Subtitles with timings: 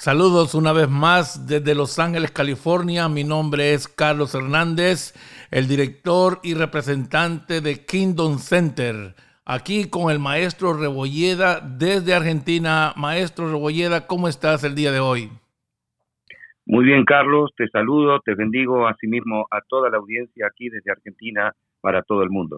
[0.00, 3.06] Saludos una vez más desde Los Ángeles, California.
[3.10, 5.12] Mi nombre es Carlos Hernández,
[5.50, 9.14] el director y representante de Kingdom Center.
[9.44, 12.94] Aquí con el maestro Rebolleda desde Argentina.
[12.96, 15.28] Maestro Rebolleda, ¿cómo estás el día de hoy?
[16.64, 21.54] Muy bien, Carlos, te saludo, te bendigo asimismo a toda la audiencia aquí desde Argentina
[21.82, 22.56] para todo el mundo.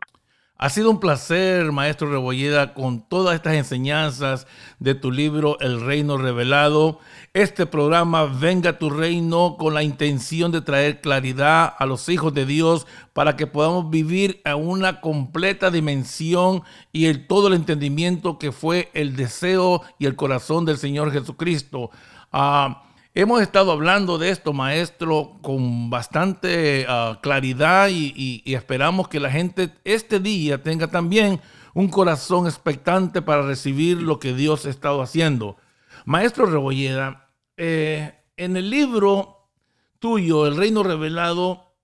[0.62, 4.46] Ha sido un placer, maestro Rebolleda, con todas estas enseñanzas
[4.78, 7.00] de tu libro El Reino Revelado.
[7.34, 12.46] Este programa Venga tu Reino con la intención de traer claridad a los hijos de
[12.46, 18.52] Dios para que podamos vivir a una completa dimensión y el todo el entendimiento que
[18.52, 21.90] fue el deseo y el corazón del Señor Jesucristo.
[22.30, 22.84] Ah,
[23.14, 29.70] Hemos estado hablando de esto, maestro, con bastante ah, claridad y, esperamos que la gente
[29.84, 31.38] este día tenga también
[31.74, 35.58] un corazón expectante para recibir lo que Dios ha estado haciendo.
[36.06, 39.50] Maestro Rebolleda, eh, en el libro
[39.98, 41.74] tuyo, El Reino Revelado,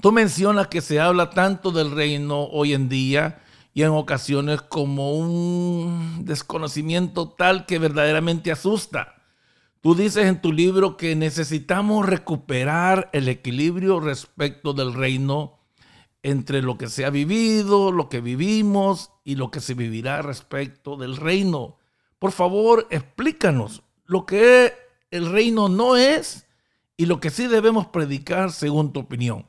[0.00, 3.42] tú mencionas que se habla tanto del reino hoy en día
[3.72, 9.14] y en ocasiones como un desconocimiento tal que verdaderamente asusta.
[9.84, 15.58] Tú dices en tu libro que necesitamos recuperar el equilibrio respecto del reino
[16.22, 20.96] entre lo que se ha vivido, lo que vivimos y lo que se vivirá respecto
[20.96, 21.76] del reino.
[22.18, 24.72] Por favor, explícanos lo que
[25.10, 26.46] el reino no es
[26.96, 29.46] y lo que sí debemos predicar según tu opinión.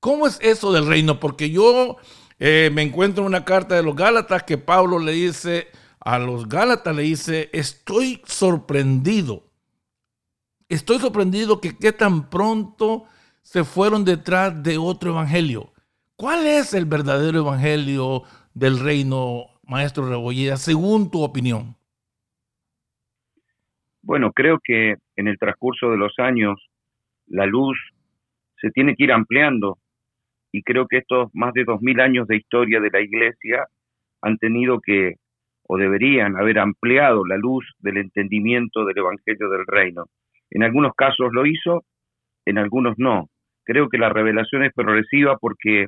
[0.00, 1.20] ¿Cómo es eso del reino?
[1.20, 1.98] Porque yo
[2.38, 5.68] eh, me encuentro en una carta de los Gálatas que Pablo le dice
[6.00, 9.44] a los Gálatas, le dice, estoy sorprendido
[10.68, 13.04] Estoy sorprendido que qué tan pronto
[13.42, 15.72] se fueron detrás de otro evangelio.
[16.16, 18.22] ¿Cuál es el verdadero evangelio
[18.54, 21.76] del reino, maestro Rebolleda, según tu opinión?
[24.02, 26.58] Bueno, creo que en el transcurso de los años
[27.26, 27.78] la luz
[28.60, 29.78] se tiene que ir ampliando
[30.52, 33.66] y creo que estos más de dos mil años de historia de la Iglesia
[34.22, 35.16] han tenido que
[35.66, 40.06] o deberían haber ampliado la luz del entendimiento del Evangelio del Reino.
[40.50, 41.84] En algunos casos lo hizo,
[42.44, 43.28] en algunos no.
[43.64, 45.86] Creo que la revelación es progresiva porque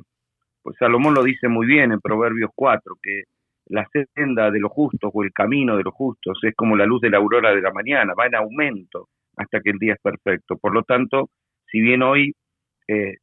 [0.63, 3.23] pues Salomón lo dice muy bien en Proverbios 4, que
[3.67, 7.01] la senda de los justos o el camino de los justos es como la luz
[7.01, 9.07] de la aurora de la mañana, va en aumento
[9.37, 10.57] hasta que el día es perfecto.
[10.57, 11.29] Por lo tanto,
[11.71, 12.33] si bien hoy
[12.87, 13.15] eh,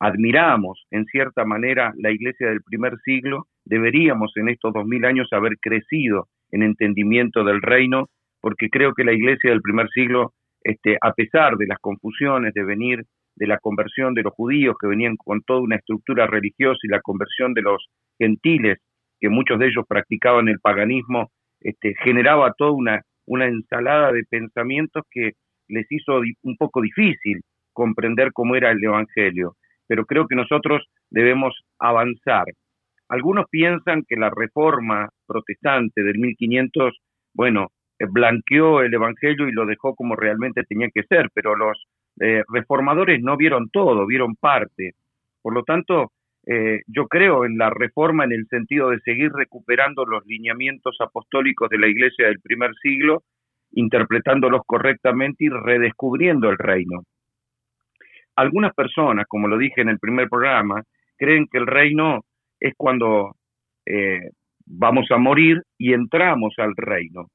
[0.00, 5.28] admiramos en cierta manera la iglesia del primer siglo, deberíamos en estos dos mil años
[5.32, 8.08] haber crecido en entendimiento del reino,
[8.40, 10.32] porque creo que la iglesia del primer siglo
[10.64, 14.86] este, a pesar de las confusiones de venir de la conversión de los judíos que
[14.86, 18.78] venían con toda una estructura religiosa y la conversión de los gentiles,
[19.20, 21.30] que muchos de ellos practicaban el paganismo,
[21.60, 25.32] este, generaba toda una, una ensalada de pensamientos que
[25.68, 27.40] les hizo un poco difícil
[27.72, 29.56] comprender cómo era el Evangelio.
[29.86, 32.44] Pero creo que nosotros debemos avanzar.
[33.08, 36.98] Algunos piensan que la reforma protestante del 1500,
[37.34, 37.68] bueno,
[38.06, 41.84] blanqueó el Evangelio y lo dejó como realmente tenía que ser, pero los
[42.20, 44.92] eh, reformadores no vieron todo, vieron parte.
[45.40, 46.12] Por lo tanto,
[46.46, 51.68] eh, yo creo en la reforma en el sentido de seguir recuperando los lineamientos apostólicos
[51.70, 53.22] de la Iglesia del primer siglo,
[53.72, 57.02] interpretándolos correctamente y redescubriendo el reino.
[58.36, 60.82] Algunas personas, como lo dije en el primer programa,
[61.16, 62.20] creen que el reino
[62.60, 63.36] es cuando
[64.66, 67.26] vamos a morir y entramos al reino.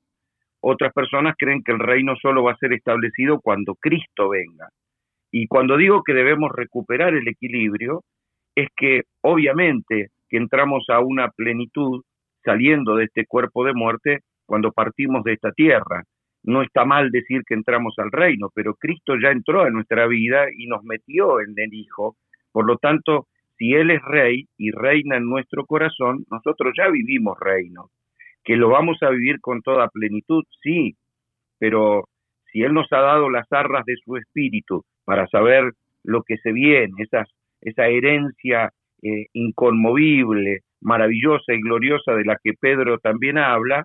[0.61, 4.69] Otras personas creen que el reino solo va a ser establecido cuando Cristo venga.
[5.31, 8.03] Y cuando digo que debemos recuperar el equilibrio,
[8.55, 12.01] es que obviamente que entramos a una plenitud
[12.43, 16.03] saliendo de este cuerpo de muerte cuando partimos de esta tierra.
[16.43, 20.45] No está mal decir que entramos al reino, pero Cristo ya entró en nuestra vida
[20.55, 22.15] y nos metió en el Hijo.
[22.51, 27.37] Por lo tanto, si Él es rey y reina en nuestro corazón, nosotros ya vivimos
[27.39, 27.89] reino
[28.47, 30.95] que lo vamos a vivir con toda plenitud, sí,
[31.59, 32.05] pero
[32.49, 35.73] si Él nos ha dado las arras de su espíritu para saber
[36.05, 37.27] lo que se viene, esas,
[37.59, 38.71] esa herencia
[39.03, 43.83] eh, inconmovible, maravillosa y gloriosa de la que Pedro también habla,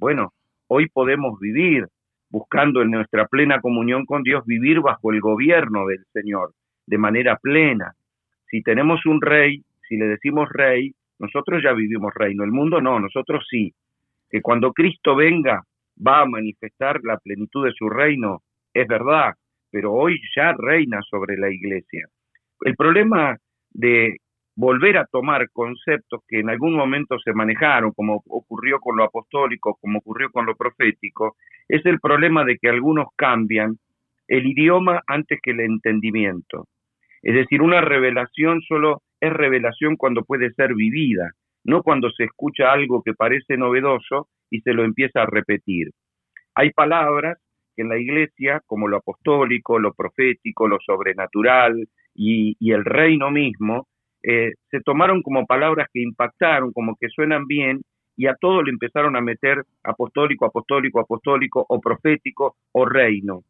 [0.00, 0.32] bueno,
[0.66, 1.86] hoy podemos vivir
[2.28, 6.54] buscando en nuestra plena comunión con Dios, vivir bajo el gobierno del Señor,
[6.88, 7.92] de manera plena.
[8.50, 12.98] Si tenemos un rey, si le decimos rey, nosotros ya vivimos reino, el mundo no,
[12.98, 13.72] nosotros sí
[14.32, 15.62] que cuando Cristo venga
[16.04, 18.40] va a manifestar la plenitud de su reino,
[18.72, 19.34] es verdad,
[19.70, 22.08] pero hoy ya reina sobre la iglesia.
[22.62, 23.36] El problema
[23.70, 24.16] de
[24.56, 29.76] volver a tomar conceptos que en algún momento se manejaron, como ocurrió con lo apostólico,
[29.80, 31.36] como ocurrió con lo profético,
[31.68, 33.76] es el problema de que algunos cambian
[34.28, 36.68] el idioma antes que el entendimiento.
[37.22, 41.32] Es decir, una revelación solo es revelación cuando puede ser vivida,
[41.64, 45.90] no cuando se escucha algo que parece novedoso y se lo empieza a repetir.
[46.54, 47.38] Hay palabras
[47.74, 53.86] que en la iglesia, como lo apostólico, lo profético, lo sobrenatural y, el reino mismo,
[54.22, 57.80] eh, se tomaron como palabras que impactaron, como que suenan bien,
[58.16, 63.40] y a todo le empezaron a meter apostólico, apostólico, apostólico, o profético, o reino.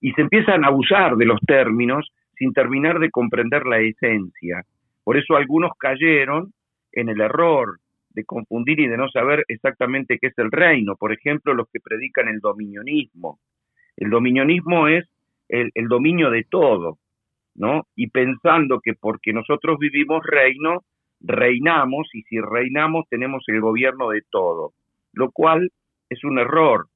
[0.00, 4.62] Y se empiezan a abusar de los términos sin terminar de comprender la esencia.
[5.04, 6.52] Por eso algunos cayeron
[6.92, 7.78] en el error
[8.10, 10.96] de confundir y de no saber exactamente qué es el reino.
[10.96, 13.38] Por ejemplo, los que predican el dominionismo.
[13.96, 15.06] El dominionismo es
[15.48, 16.98] el, dominio de todo,
[17.54, 17.86] ¿no?
[17.94, 20.82] Y pensando que porque nosotros vivimos reino,
[21.20, 24.72] reinamos y si reinamos tenemos el gobierno de todo,
[25.12, 25.70] lo cual
[26.08, 26.86] es un error,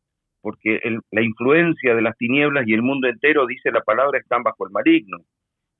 [0.41, 4.67] porque la influencia de las tinieblas y el mundo entero, dice la palabra, están bajo
[4.67, 5.19] el maligno,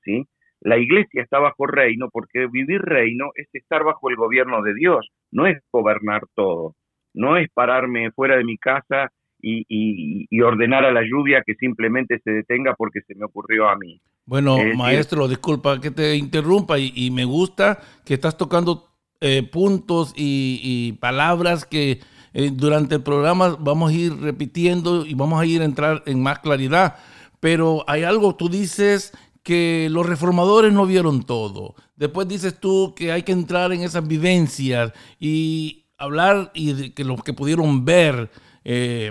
[0.03, 0.25] ¿sí?
[0.61, 5.07] La iglesia está bajo reino porque vivir reino es estar bajo el gobierno de Dios,
[5.31, 6.75] no es gobernar todo,
[7.13, 9.11] no es pararme fuera de mi casa
[9.41, 14.01] y, ordenar a la lluvia que simplemente se detenga porque se me ocurrió a mí.
[14.25, 18.85] Bueno, maestro, disculpa que te interrumpa y, me gusta que estás tocando
[19.21, 21.99] eh, puntos y, palabras que
[22.33, 26.21] eh, durante el programa vamos a ir repitiendo y vamos a ir a entrar en
[26.21, 26.95] más claridad.
[27.39, 29.13] Pero hay algo, tú dices
[29.47, 31.73] que los reformadores no vieron todo.
[31.95, 34.91] Después dices tú que hay que entrar en esas vivencias
[35.21, 38.29] y hablar y de que los que pudieron ver,
[38.65, 39.09] eh,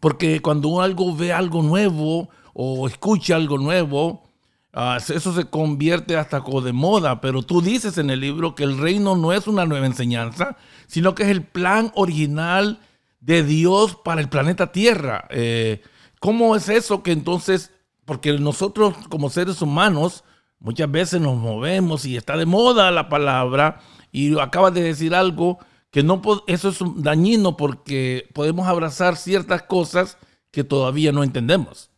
[0.00, 4.24] porque cuando algo ve algo nuevo o escucha algo nuevo,
[4.72, 8.64] ah, eso se convierte hasta como de moda, pero tú dices en el libro que
[8.64, 10.56] el reino no es una nueva enseñanza,
[10.88, 12.80] sino que es el plan original
[13.20, 15.28] de Dios para el planeta Tierra.
[15.30, 15.80] Eh,
[16.18, 17.70] ¿Cómo es eso que entonces
[18.04, 20.24] porque nosotros como seres humanos
[20.58, 23.80] muchas veces nos movemos y está de moda la palabra
[24.12, 25.58] y acabas de decir algo
[25.90, 30.18] que no eso es dañino porque podemos abrazar ciertas cosas
[30.52, 31.90] que todavía no entendemos.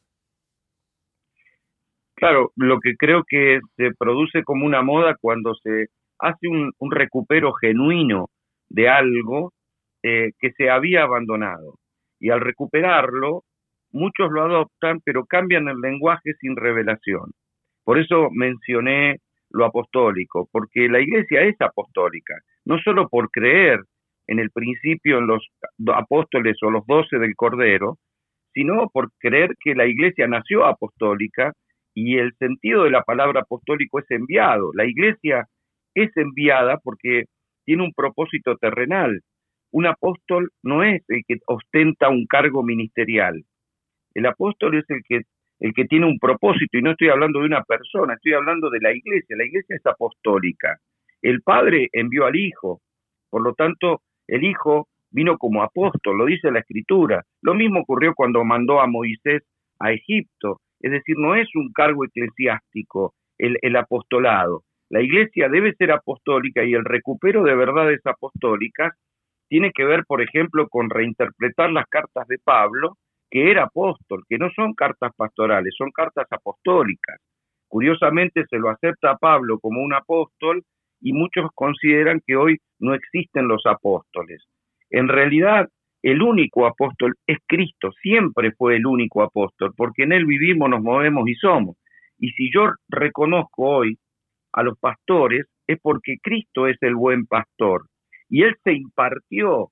[2.15, 5.87] Claro, lo que creo que se produce como una moda cuando se
[6.19, 8.31] hace un, recupero genuino
[8.69, 9.53] de algo
[10.03, 11.79] eh, que se había abandonado.
[12.19, 13.45] Y al recuperarlo,
[13.97, 17.33] muchos lo adoptan, pero cambian el lenguaje sin revelación.
[17.85, 19.19] Por eso mencioné
[19.51, 22.35] lo apostólico, porque la iglesia es apostólica,
[22.65, 23.81] no solo por creer
[24.27, 25.47] en el principio en los
[25.95, 27.97] apóstoles o los doce del Cordero,
[28.53, 31.53] sino por creer que la iglesia nació apostólica
[31.95, 34.71] y el sentido de la palabra apostólico es enviado.
[34.75, 35.47] La iglesia
[35.95, 37.25] es enviada porque
[37.65, 39.21] tiene un propósito terrenal.
[39.73, 43.45] Un apóstol no es el que ostenta un cargo ministerial,
[44.17, 45.21] el apóstol es el que,
[45.61, 48.81] el que tiene un propósito y no estoy hablando de una persona, estoy hablando de
[48.81, 49.37] la iglesia.
[49.37, 50.79] La iglesia es apostólica.
[51.21, 52.81] El Padre envió al Hijo,
[53.29, 57.25] por lo tanto, el Hijo vino como apóstol, lo dice la Escritura.
[57.43, 59.43] Lo mismo ocurrió cuando mandó a Moisés
[59.79, 60.61] a Egipto.
[60.81, 64.63] Es decir, no es un cargo eclesiástico el, el apostolado.
[64.89, 68.95] La iglesia debe ser apostólica y el recupero de verdades apostólicas
[69.49, 72.97] tiene que ver, por ejemplo, con reinterpretar las cartas de Pablo
[73.31, 77.21] que era apóstol, que no son cartas pastorales, son cartas apostólicas.
[77.69, 80.63] Curiosamente se lo acepta a Pablo como un apóstol
[81.01, 84.45] y muchos consideran que hoy no existen los apóstoles.
[84.91, 85.69] En realidad,
[86.03, 90.83] el único apóstol es Cristo, siempre fue el único apóstol, porque en Él vivimos, nos
[90.83, 91.77] movemos y somos.
[92.19, 93.99] Y si yo reconozco hoy
[94.53, 97.87] a los pastores, es porque Cristo es el buen pastor.
[98.29, 99.71] Y Él se impartió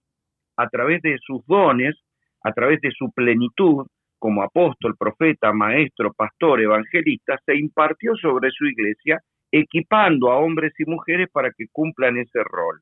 [0.57, 1.97] a través de sus dones
[2.45, 3.87] a través de su plenitud
[4.19, 9.21] como apóstol, profeta, maestro, pastor, evangelista, se impartió sobre su iglesia,
[9.51, 12.81] equipando a hombres y mujeres para que cumplan ese rol.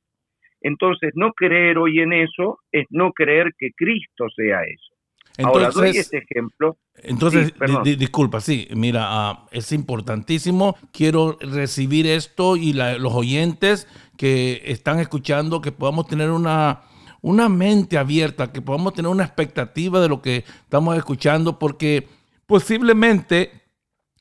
[0.60, 4.92] Entonces, no creer hoy en eso es no creer que Cristo sea eso.
[5.36, 6.76] Entonces, Ahora doy este ejemplo.
[6.94, 7.54] Entonces,
[7.98, 10.76] disculpa, sí, mira, ah, es importantísimo.
[10.92, 13.88] Quiero recibir esto y los oyentes
[14.18, 16.82] que están escuchando, que podamos tener una,
[17.22, 22.08] una mente abierta, que podamos tener una expectativa de lo que estamos escuchando, porque
[22.46, 23.62] posiblemente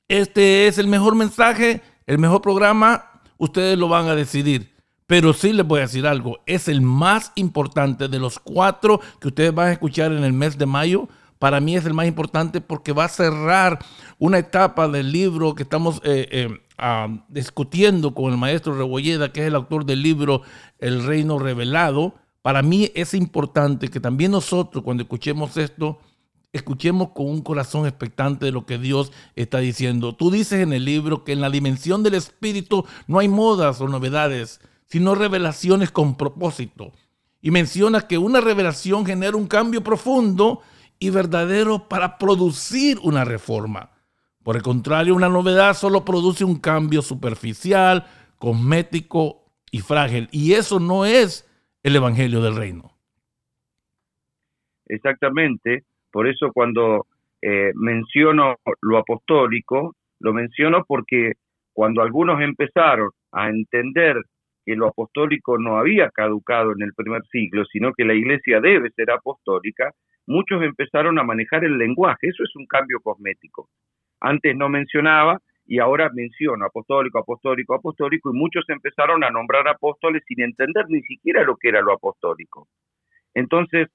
[0.08, 4.72] este es el mejor mensaje, el mejor programa, ustedes lo van a decidir.
[5.08, 9.28] Pero sí les voy a decir algo, es el más importante de los cuatro que
[9.28, 11.10] ustedes van a escuchar en el mes de mayo.
[11.38, 13.80] Para mí es el más importante porque va a cerrar
[14.20, 19.48] una etapa del libro que estamos eh, eh, discutiendo con el maestro Rebolleda, que es
[19.48, 20.44] el autor del libro
[20.78, 26.00] El Reino Revelado, para mí es importante que también nosotros cuando escuchemos esto,
[26.54, 30.16] escuchemos con un corazón expectante de lo que Dios está diciendo.
[30.16, 33.88] Tú dices en el libro que en la dimensión del Espíritu no hay modas o
[33.88, 36.92] novedades, sino revelaciones con propósito.
[37.42, 40.62] Y menciona que una revelación genera un cambio profundo
[41.00, 43.92] y verdadero para producir una reforma.
[44.44, 48.06] Por el contrario, una novedad solo produce un cambio superficial,
[48.38, 50.28] cosmético y frágil.
[50.32, 51.46] Y eso no es
[51.84, 52.92] el Evangelio del Reino.
[54.88, 57.08] Exactamente, por eso cuando
[57.42, 61.34] eh, menciono lo apostólico, lo menciono porque
[61.74, 64.18] cuando algunos empezaron a entender
[64.66, 68.92] que lo apostólico no había caducado en el primer siglo, sino que la iglesia debe
[68.92, 69.92] ser apostólica,
[70.28, 72.28] muchos empezaron a manejar el lenguaje.
[72.28, 73.70] Eso es un cambio cosmético
[74.22, 75.40] antes no mencionaba
[75.72, 81.02] y ahora menciono apostólico, apostólico, apostólico, y muchos empezaron a nombrar apóstoles sin entender ni
[81.04, 82.68] siquiera lo que era lo apostólico.
[83.34, 83.88] Entonces,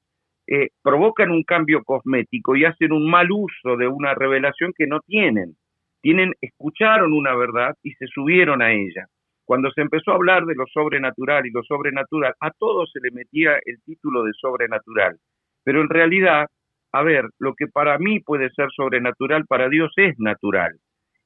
[0.47, 5.01] eh, provocan un cambio cosmético y hacen un mal uso de una revelación que no
[5.01, 5.55] tienen.
[6.01, 9.09] Tienen, escucharon una verdad y se subieron a ella.
[9.45, 13.11] Cuando se empezó a hablar de lo sobrenatural y lo sobrenatural, a todos se le
[13.11, 15.19] metía el título de sobrenatural.
[15.63, 16.47] Pero en realidad
[16.93, 20.79] a ver, lo que para mí puede ser sobrenatural, para Dios es natural.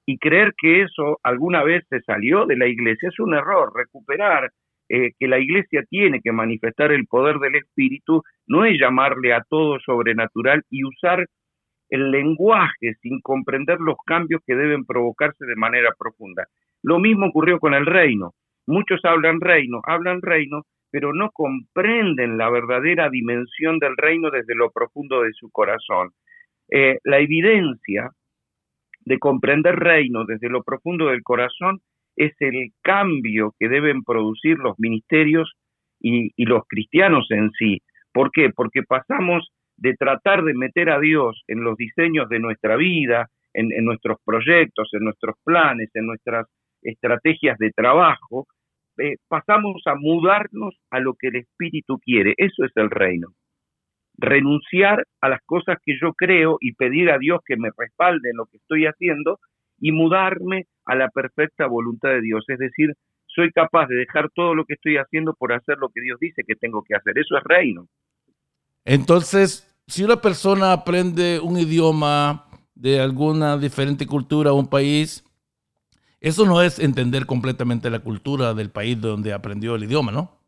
[0.07, 3.73] Y creer que eso alguna vez se salió de la iglesia es un error.
[3.75, 4.51] Recuperar
[4.89, 9.45] eh, que la iglesia tiene que manifestar el poder del Espíritu no es llamarle a
[9.49, 11.27] todo sobrenatural y usar
[11.91, 16.47] el lenguaje sin comprender los cambios que deben provocarse de manera profunda.
[16.83, 18.33] Lo mismo ocurrió con el reino.
[18.67, 24.71] Muchos hablan reino, hablan reino, pero no comprenden la verdadera dimensión del reino desde lo
[24.71, 26.11] profundo de su corazón.
[26.71, 28.11] Eh, la evidencia
[29.01, 31.81] de comprender reino desde lo profundo del corazón
[32.17, 35.53] es el cambio que deben producir los ministerios
[36.01, 37.83] y, los cristianos en sí.
[38.13, 38.51] ¿Por qué?
[38.51, 43.85] Porque pasamos de tratar de meter a Dios en los diseños de nuestra vida, en
[43.85, 46.47] nuestros proyectos, en nuestros planes, en nuestras
[46.83, 48.47] estrategias de trabajo,
[48.99, 52.35] eh, pasamos a mudarnos a lo que el Espíritu quiere.
[52.37, 53.29] Eso es el reino.
[54.21, 58.37] Renunciar a las cosas que yo creo y pedir a Dios que me respalde en
[58.37, 59.39] lo que estoy haciendo
[59.81, 62.45] y mudarme a la perfecta voluntad de Dios.
[62.49, 62.93] Es decir,
[63.27, 66.43] soy capaz de dejar todo lo que estoy haciendo por hacer lo que Dios dice
[66.47, 67.19] que tengo que hacer.
[67.19, 67.87] Eso es reino.
[68.85, 75.25] Entonces, si una persona aprende un idioma de alguna diferente cultura o un país,
[76.21, 80.39] eso no es entender completamente la cultura del país donde aprendió el idioma, ¿no?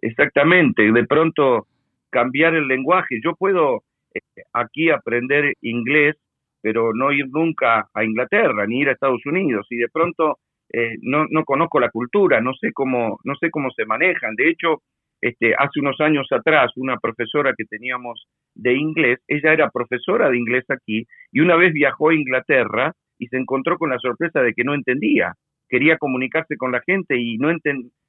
[0.00, 1.66] Exactamente, de pronto
[2.10, 3.20] cambiar el lenguaje.
[3.24, 3.82] Yo puedo
[4.14, 4.20] eh,
[4.52, 6.16] aquí aprender inglés,
[6.62, 10.38] pero no ir nunca a Inglaterra ni ir a Estados Unidos y de pronto
[10.72, 14.34] eh, no, no conozco la cultura, no sé cómo no sé cómo se manejan.
[14.36, 14.82] De hecho,
[15.20, 20.38] este, hace unos años atrás, una profesora que teníamos de inglés, ella era profesora de
[20.38, 24.54] inglés aquí y una vez viajó a Inglaterra y se encontró con la sorpresa de
[24.54, 25.34] que no entendía,
[25.68, 27.54] quería comunicarse con la gente y no,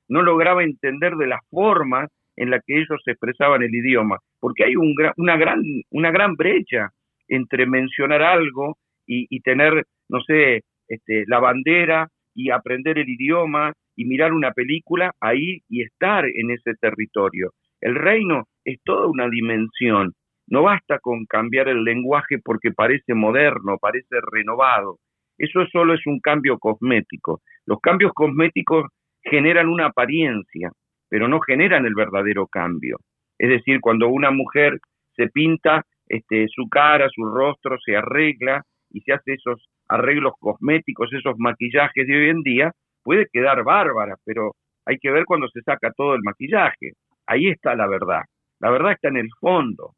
[0.07, 2.09] no lograba entender de las formas
[2.41, 6.89] en la que ellos expresaban el idioma, porque hay un, una, gran, una gran brecha
[7.27, 14.05] entre mencionar algo y, tener, no sé, este, la bandera y aprender el idioma y
[14.05, 17.51] mirar una película ahí y estar en ese territorio.
[17.81, 20.13] El reino es toda una dimensión
[20.51, 24.97] no basta con cambiar el lenguaje porque parece moderno, parece renovado.
[25.37, 27.39] Eso solo es un cambio cosmético.
[27.65, 28.87] Los cambios cosméticos
[29.23, 30.71] generan una apariencia,
[31.11, 32.97] pero no generan el verdadero cambio.
[33.37, 34.79] Es decir, cuando una mujer
[35.17, 41.11] se pinta este, su cara, su rostro, se arregla y se hace esos arreglos cosméticos,
[41.11, 42.71] esos maquillajes de hoy en día,
[43.03, 44.53] puede quedar bárbara, pero
[44.85, 46.93] hay que ver cuando se saca todo el maquillaje.
[47.27, 48.21] Ahí está la verdad.
[48.61, 49.91] La verdad está en el fondo.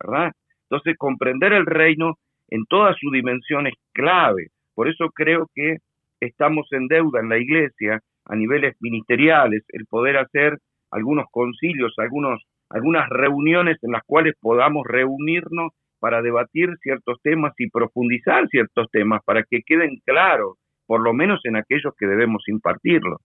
[0.00, 0.32] ¿verdad?
[0.68, 2.14] Entonces, comprender el reino
[2.48, 4.48] en toda su dimensión es clave.
[4.74, 5.76] Por eso creo que
[6.20, 10.58] estamos en deuda en la iglesia a niveles ministeriales, el poder hacer
[10.90, 17.70] algunos concilios, algunos, algunas reuniones en las cuales podamos reunirnos para debatir ciertos temas y
[17.70, 20.56] profundizar ciertos temas para que queden claros,
[20.86, 23.20] por lo menos en aquellos que debemos impartirlo.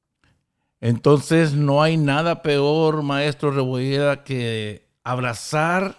[0.79, 5.95] Entonces, no hay nada peor, maestro Rebolleda, que abrazar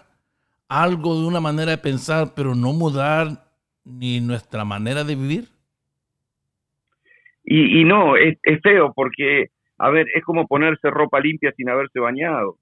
[0.67, 3.45] algo de una manera de pensar, pero no mudar
[3.85, 5.52] ni nuestra manera de vivir?
[7.45, 9.47] Y, no, es, feo porque,
[9.77, 12.57] a ver, es como ponerse ropa limpia sin haberse bañado.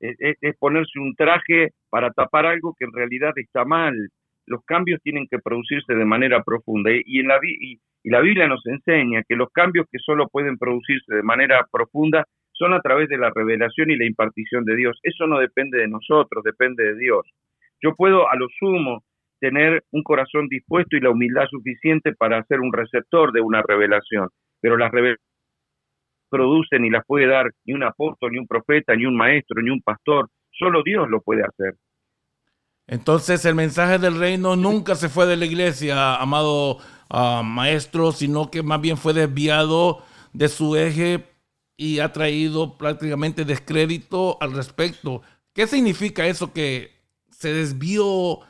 [0.00, 3.94] Es, ponerse un traje para tapar algo que en realidad está mal.
[4.46, 6.90] Los cambios tienen que producirse de manera profunda.
[6.92, 10.58] Y, en la, y, Y la Biblia nos enseña que los cambios que solo pueden
[10.58, 14.98] producirse de manera profunda son a través de la revelación y la impartición de Dios.
[15.02, 17.26] Eso no depende de nosotros, depende de Dios.
[17.82, 19.02] Yo puedo a lo sumo
[19.44, 24.30] tener un corazón dispuesto y la humildad suficiente para ser un receptor de una revelación,
[24.58, 25.20] pero las revelaciones
[26.30, 29.68] producen ni las puede dar ni un apóstol, ni un profeta, ni un maestro, ni
[29.68, 31.74] un pastor, solo Dios lo puede hacer.
[32.86, 36.78] Entonces el mensaje del reino nunca se fue de la iglesia, amado
[37.10, 41.22] ah, maestro, sino que más bien fue desviado de su eje
[41.76, 45.20] y ha traído prácticamente descrédito al respecto.
[45.52, 46.92] ¿Qué significa eso que
[47.30, 48.40] se desvió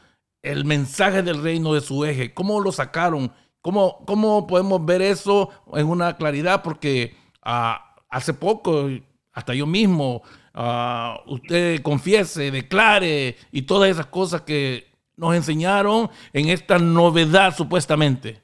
[0.45, 2.33] el mensaje del reino de su eje?
[2.33, 3.33] ¿Cómo lo sacaron?
[3.61, 6.63] ¿Cómo, cómo podemos ver eso en una claridad?
[6.63, 8.89] Porque ah, hace poco,
[9.33, 10.23] hasta yo mismo,
[10.57, 14.85] Ah, usted confiese, declare y todas esas cosas que
[15.17, 18.37] nos enseñaron en esta novedad supuestamente.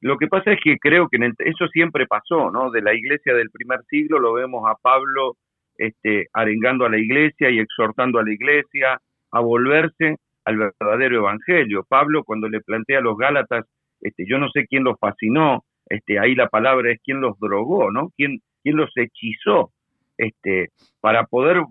[0.00, 2.70] Lo que pasa es que creo que eso siempre pasó, ¿no?
[2.70, 5.36] De la iglesia del primer siglo lo vemos a Pablo
[5.76, 8.98] este, arengando a la iglesia y exhortando a la iglesia
[9.32, 11.84] a volverse al verdadero evangelio.
[11.88, 13.66] Pablo cuando le plantea a los Gálatas,
[14.00, 17.90] este, yo no sé quién los fascinó, este, ahí la palabra es quién los drogó,
[17.90, 18.10] ¿no?
[18.16, 19.72] ¿Quién, quién los hechizó
[20.16, 20.68] este,
[21.00, 21.62] para poder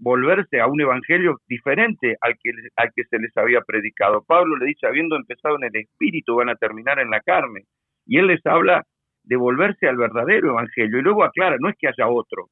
[0.00, 4.24] volverse a un evangelio diferente al que, al que se les había predicado.
[4.26, 7.64] Pablo le dice, habiendo empezado en el espíritu, van a terminar en la carne.
[8.06, 8.84] Y él les habla
[9.22, 10.98] de volverse al verdadero evangelio.
[10.98, 12.48] Y luego aclara, no es que haya otro,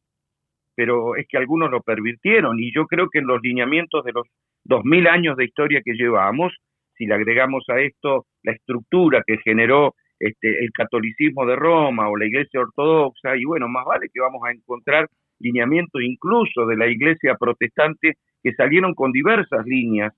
[0.75, 2.59] pero es que algunos lo pervirtieron.
[2.59, 4.27] Y yo creo que en los lineamientos de los
[4.69, 6.55] dos mil años de historia que llevamos,
[6.95, 12.17] si le agregamos a esto la estructura que generó este, el catolicismo de Roma o
[12.17, 15.09] la iglesia ortodoxa, y bueno, más vale que vamos a encontrar
[15.41, 20.13] lineamientos incluso de la iglesia protestante que salieron con diversas líneas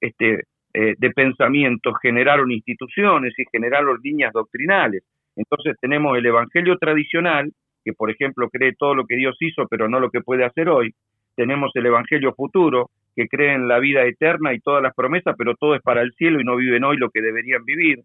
[0.00, 0.44] este,
[0.74, 5.04] eh, de pensamiento, generaron instituciones y generaron líneas doctrinales.
[5.36, 7.52] Entonces tenemos el Evangelio tradicional,
[7.84, 10.68] que por ejemplo cree todo lo que Dios hizo, pero no lo que puede hacer
[10.68, 10.94] hoy.
[11.36, 15.54] Tenemos el Evangelio futuro, que cree en la vida eterna y todas las promesas, pero
[15.54, 18.00] todo es para el cielo y no viven hoy lo que deberían vivir.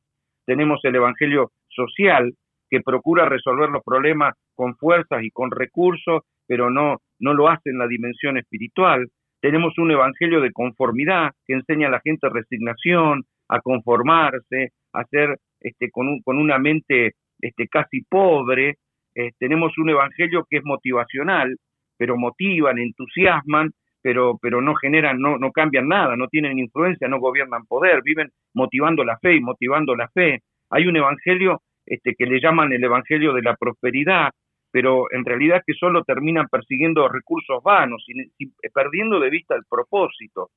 [0.46, 2.34] Tenemos el Evangelio social,
[2.70, 7.70] que procura resolver los problemas con fuerzas y con recursos pero no, no lo hace
[7.70, 9.08] en la dimensión espiritual.
[9.42, 15.38] Tenemos un evangelio de conformidad que enseña a la gente resignación, a conformarse, a ser
[15.60, 18.78] este, con, con una mente este, casi pobre.
[19.14, 21.56] Eh, tenemos un evangelio que es motivacional,
[21.98, 27.20] pero motivan, entusiasman, pero, pero no generan, no, no cambian nada, no tienen influencia, no
[27.20, 30.40] gobiernan poder, viven motivando la fe y motivando la fe.
[30.70, 34.32] Hay un evangelio este, que le llaman el evangelio de la prosperidad,
[34.72, 40.50] pero en realidad que solo terminan persiguiendo recursos vanos y, perdiendo de vista el propósito.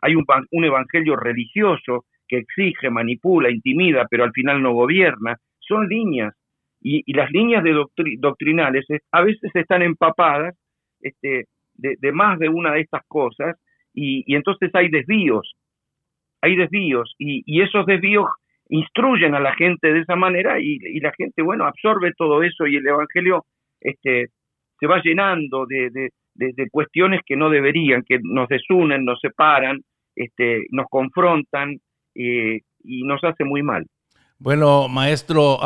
[0.00, 0.24] Hay un,
[0.64, 5.36] evangelio religioso que exige, manipula, intimida, pero al final no gobierna.
[5.60, 6.34] Son líneas
[6.80, 7.72] y, las líneas de
[8.18, 10.56] doctrinales a veces están empapadas
[11.02, 13.56] este, de, más de una de estas cosas
[13.94, 15.54] y, entonces hay desvíos,
[16.40, 18.26] hay desvíos y, esos desvíos
[18.68, 22.76] instruyen a la gente de esa manera y, la gente, bueno, absorbe todo eso y
[22.76, 23.44] el Evangelio
[23.80, 24.28] este,
[24.78, 25.90] se va llenando de,
[26.34, 29.80] de, cuestiones que no deberían, que nos desunen, nos separan,
[30.16, 31.78] este, nos confrontan
[32.14, 33.86] eh, y nos hace muy mal.
[34.38, 35.58] Bueno, maestro,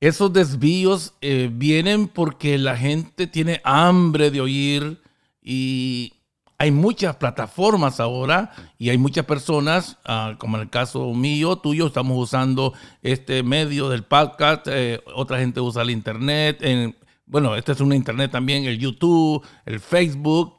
[0.00, 5.02] esos desvíos eh, vienen porque la gente tiene hambre de oír
[5.42, 6.14] y
[6.56, 11.86] hay muchas plataformas ahora y hay muchas personas, ah, como en el caso mío, tuyo,
[11.86, 17.72] estamos usando este medio del podcast, eh, otra gente usa el Internet, en, bueno, este
[17.72, 20.56] es un Internet también, el YouTube, el Facebook,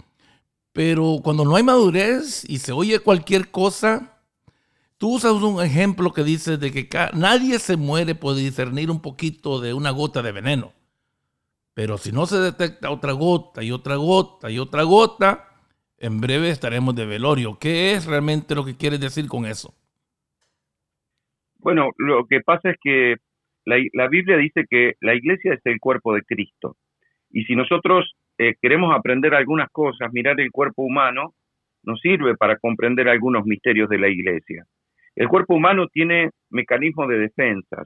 [0.73, 4.10] pero cuando no hay madurez y se oye cualquier cosa,
[5.01, 9.59] tú usas un ejemplo que dice de que nadie se muere por discernir un poquito
[9.59, 10.73] de una gota de veneno.
[11.73, 15.47] Pero si no se detecta otra gota y otra gota y otra gota,
[15.97, 17.57] en breve estaremos de velorio.
[17.59, 19.73] ¿Qué es realmente lo que quieres decir con eso?
[21.57, 23.15] Bueno, lo que pasa es que
[23.65, 26.75] la, Biblia dice que la iglesia es el cuerpo de Cristo.
[27.31, 31.33] Y si nosotros eh, queremos aprender algunas cosas, mirar el cuerpo humano,
[31.81, 34.67] nos sirve para comprender algunos misterios de la iglesia.
[35.15, 37.85] El cuerpo humano tiene mecanismos de defensa.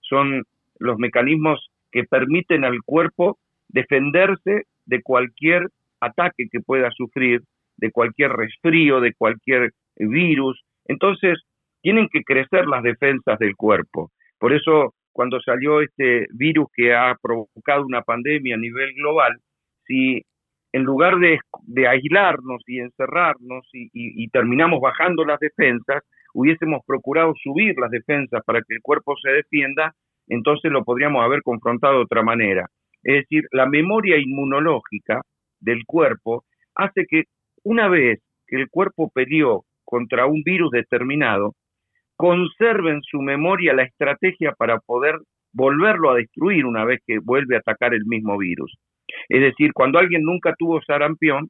[0.00, 0.42] Son
[0.78, 5.68] los mecanismos que permiten al cuerpo defenderse de cualquier
[6.00, 7.42] ataque que pueda sufrir,
[7.76, 10.62] de cualquier resfrío, de cualquier virus.
[10.86, 11.38] Entonces,
[11.82, 14.10] tienen que crecer las defensas del cuerpo.
[14.38, 19.38] Por eso, cuando salió este virus que ha provocado una pandemia a nivel global,
[19.86, 20.22] si
[20.72, 21.38] en lugar de,
[21.88, 26.02] aislarnos y encerrarnos y, terminamos bajando las defensas,
[26.34, 29.94] hubiésemos procurado subir las defensas para que el cuerpo se defienda,
[30.28, 32.66] entonces lo podríamos haber confrontado de otra manera.
[33.02, 35.22] Es decir, la memoria inmunológica
[35.60, 37.24] del cuerpo hace que
[37.64, 41.54] una vez que el cuerpo peleó contra un virus determinado,
[42.16, 45.16] conserve en su memoria la estrategia para poder
[45.52, 48.76] volverlo a destruir una vez que vuelve a atacar el mismo virus.
[49.28, 51.48] Es decir, cuando alguien nunca tuvo sarampión,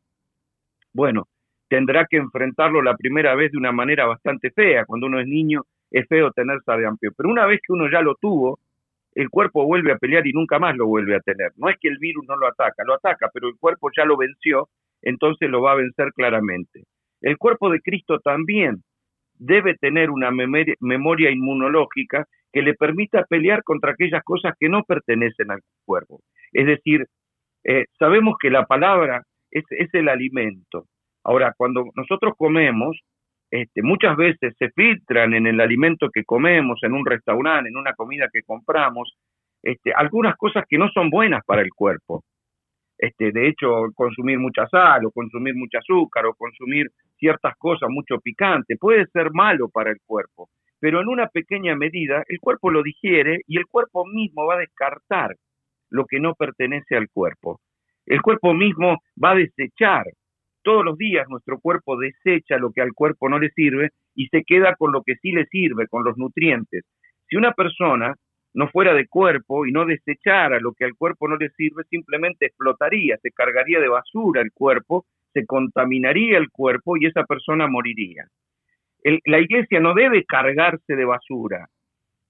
[0.92, 1.26] bueno,
[1.70, 4.84] tendrá que enfrentarlo la primera vez de una manera bastante fea.
[4.84, 8.16] Cuando uno es niño es feo tener sarampión, pero una vez que uno ya lo
[8.16, 8.58] tuvo,
[9.14, 11.52] el cuerpo vuelve a pelear y nunca más lo vuelve a tener.
[11.56, 14.16] No es que el virus no lo ataca, lo ataca, pero el cuerpo ya lo
[14.16, 14.68] venció,
[15.00, 16.82] entonces lo va a vencer claramente.
[17.20, 18.82] El cuerpo de Cristo también
[19.34, 25.52] debe tener una memoria inmunológica que le permita pelear contra aquellas cosas que no pertenecen
[25.52, 26.20] al cuerpo.
[26.52, 27.06] Es decir,
[27.64, 30.86] eh, sabemos que la palabra es, el alimento.
[31.24, 32.98] Ahora, cuando nosotros comemos,
[33.50, 37.94] este, muchas veces se filtran en el alimento que comemos, en un restaurante, en una
[37.94, 39.12] comida que compramos,
[39.62, 42.22] este, algunas cosas que no son buenas para el cuerpo.
[42.96, 48.18] Este, de hecho, consumir mucha sal o consumir mucho azúcar o consumir ciertas cosas mucho
[48.20, 52.82] picante puede ser malo para el cuerpo, pero en una pequeña medida el cuerpo lo
[52.82, 55.34] digiere y el cuerpo mismo va a descartar
[55.90, 57.60] lo que no pertenece al cuerpo.
[58.06, 60.04] El cuerpo mismo va a desechar.
[60.62, 64.44] Todos los días nuestro cuerpo desecha lo que al cuerpo no le sirve y se
[64.44, 66.84] queda con lo que sí le sirve, con los nutrientes.
[67.28, 68.14] Si una persona
[68.52, 72.46] no fuera de cuerpo y no desechara lo que al cuerpo no le sirve, simplemente
[72.46, 78.24] explotaría, se cargaría de basura el cuerpo, se contaminaría el cuerpo y esa persona moriría.
[79.24, 81.68] la iglesia no debe cargarse de basura,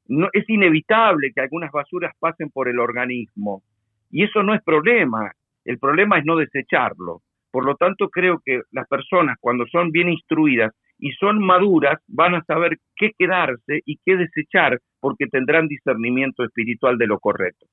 [0.06, 3.62] no, es inevitable que algunas basuras pasen por el organismo
[4.10, 5.32] y eso no es problema,
[5.64, 7.22] el problema es no desecharlo.
[7.50, 12.34] Por lo tanto, creo que las personas cuando son bien instruidas y son maduras van
[12.34, 17.66] a saber qué quedarse y qué desechar porque tendrán discernimiento espiritual de lo correcto.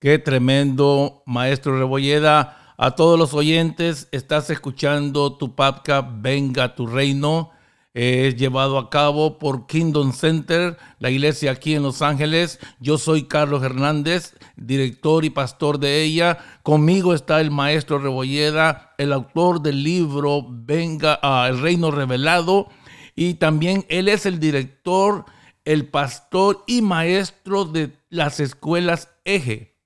[0.00, 2.74] Qué tremendo, maestro Rebolleda.
[2.76, 7.53] A todos los oyentes, estás escuchando tu podcast Venga tu Reino
[7.94, 12.58] es llevado a cabo por Kingdom Center, la iglesia aquí en Los Ángeles.
[12.80, 16.38] Yo soy Carlos Hernández, director y pastor de ella.
[16.64, 22.68] Conmigo está el maestro Rebolleda, el autor del libro Venga a El Reino Revelado.
[23.14, 25.24] Y también él es el director,
[25.64, 29.78] el pastor y maestro de las escuelas Eje.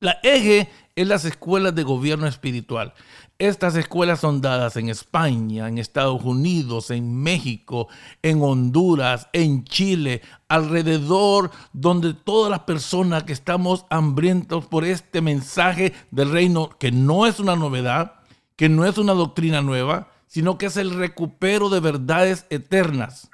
[0.00, 2.92] La Eje es las escuelas de gobierno espiritual.
[3.38, 7.88] Estas escuelas son dadas en España, en Estados Unidos, en México,
[8.22, 15.92] en Honduras, en Chile, alrededor donde todas las personas que estamos hambrientos por este mensaje
[16.10, 18.14] del reino, que no es una novedad,
[18.56, 23.28] que no es una doctrina nueva, sino que es el recupero de verdades eternas.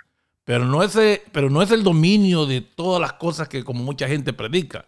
[0.44, 4.84] Pero no es, el dominio de todas las cosas que como mucha gente predica.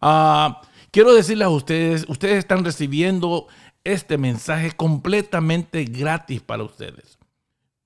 [0.00, 3.46] Ah, quiero decirles a ustedes, ustedes están recibiendo
[3.92, 7.18] este mensaje completamente gratis para ustedes.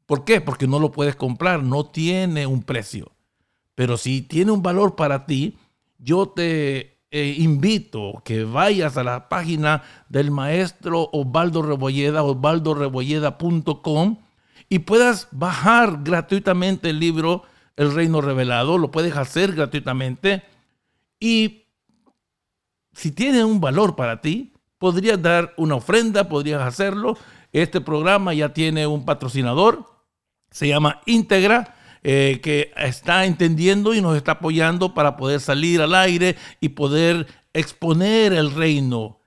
[0.06, 0.40] ¿Por qué?
[0.40, 3.12] Porque no lo puedes comprar, no tiene un precio.
[3.74, 5.56] Pero si tiene un valor para ti,
[5.98, 14.18] yo te eh, invito que vayas a la página del maestro Osvaldo Rebolleda, osvaldorebolleda.com,
[14.68, 17.44] y puedas bajar gratuitamente el libro
[17.76, 18.78] El Reino Revelado.
[18.78, 20.42] Lo puedes hacer gratuitamente.
[21.20, 21.64] Y
[22.92, 24.51] si tiene un valor para ti,
[24.83, 27.16] podrías dar una ofrenda, podrías hacerlo.
[27.53, 29.87] Este programa ya tiene un patrocinador,
[30.51, 31.77] se llama Integra.
[32.05, 37.29] Eh, que está entendiendo y nos está apoyando para poder salir al aire y poder
[37.53, 39.21] exponer el reino,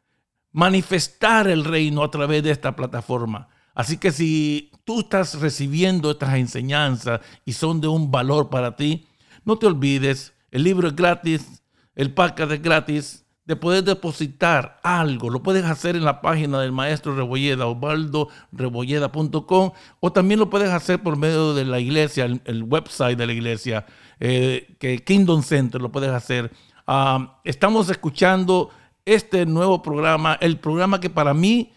[0.51, 3.47] manifestar el reino a través de esta plataforma.
[3.73, 9.07] Así que si tú estás recibiendo estas enseñanzas y son de un valor para ti,
[9.45, 11.63] no te olvides, el libro es gratis,
[11.95, 15.29] el podcast es gratis, de poder depositar algo.
[15.29, 21.01] Lo puedes hacer en la página del maestro Rebolleda, osvaldorebolleda.com, o también lo puedes hacer
[21.01, 23.85] por medio de la iglesia, el, website de la iglesia,
[24.19, 26.51] eh, que Kingdom Center lo puedes hacer.
[26.87, 28.71] Ah, estamos escuchando
[29.05, 31.71] este nuevo programa, el programa que para mí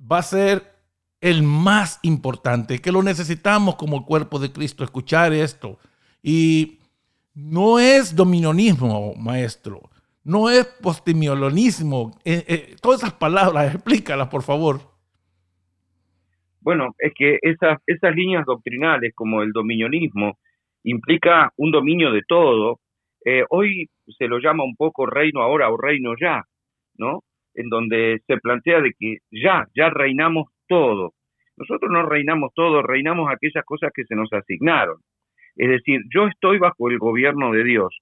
[0.00, 0.72] va a ser
[1.20, 5.78] el más importante, que lo necesitamos como cuerpo de Cristo, escuchar esto.
[6.20, 6.80] Y
[7.32, 9.91] no es dominionismo, maestro
[10.24, 12.12] no es postimiolonismo.
[12.24, 14.80] Eh, eh, todas esas palabras, explícalas, por favor.
[16.60, 20.38] Bueno, es que esas, esas líneas doctrinales, como el dominionismo,
[20.84, 22.78] implica un dominio de todo.
[23.24, 26.44] Eh, hoy se lo llama un poco reino ahora o reino ya,
[26.96, 27.20] ¿no?
[27.54, 31.12] en donde se plantea de que ya, ya reinamos todo.
[31.56, 34.96] Nosotros no reinamos todo, reinamos aquellas cosas que se nos asignaron.
[35.56, 37.94] Es decir, yo estoy bajo el gobierno de Dios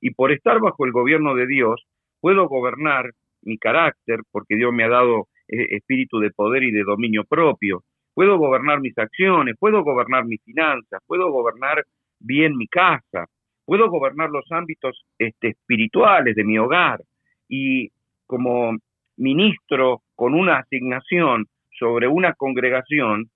[0.00, 1.86] y por estar bajo el gobierno de Dios
[2.20, 6.82] puedo gobernar mi carácter, porque Dios me ha dado eh, espíritu de poder y de
[6.82, 7.82] dominio propio.
[8.14, 11.84] Puedo gobernar mis acciones, puedo gobernar mis finanzas, puedo gobernar
[12.18, 13.26] bien mi casa,
[13.64, 17.00] puedo gobernar los ámbitos este, espirituales de mi hogar
[17.48, 17.90] y
[18.26, 18.76] como
[19.16, 21.46] ministro con una asignación
[21.78, 23.30] sobre una congregación,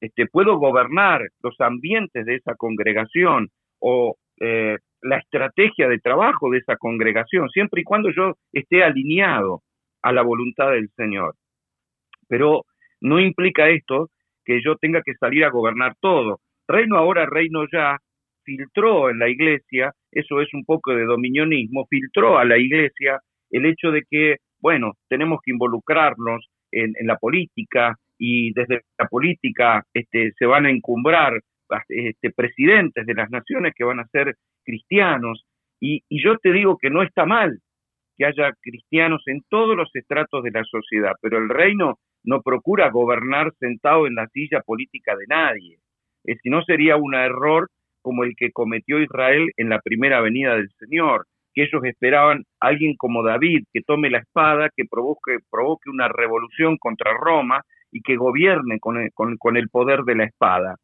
[0.00, 3.48] este, puedo gobernar los ambientes de esa congregación
[3.78, 9.60] o eh, la estrategia de trabajo de esa congregación, siempre y cuando yo esté alineado
[10.02, 11.34] a la voluntad del Señor.
[12.26, 12.64] Pero
[13.02, 14.08] no implica esto
[14.44, 16.40] que yo tenga que salir a gobernar todo.
[16.66, 17.98] Reino ahora, reino ya,
[18.44, 23.66] filtró en la iglesia, eso es un poco de dominionismo, filtró a la iglesia el
[23.66, 30.32] hecho de que, bueno, tenemos que involucrarnos en, la política y desde la política este,
[30.38, 31.40] se van a encumbrar
[31.88, 35.44] este, presidentes de las naciones que van a ser cristianos.
[35.80, 37.58] Y, y yo te digo que no está mal
[38.16, 42.90] que haya cristianos en todos los estratos de la sociedad, pero el reino no procura
[42.90, 45.78] gobernar sentado en la silla política de nadie.
[46.24, 47.68] Eh, si no sería un error
[48.02, 52.68] como el que cometió Israel en la primera venida del Señor, que ellos esperaban a
[52.68, 58.00] alguien como David, que tome la espada, que provoque, provoque una revolución contra Roma y
[58.02, 60.76] que gobierne con el, con, el poder de la espada.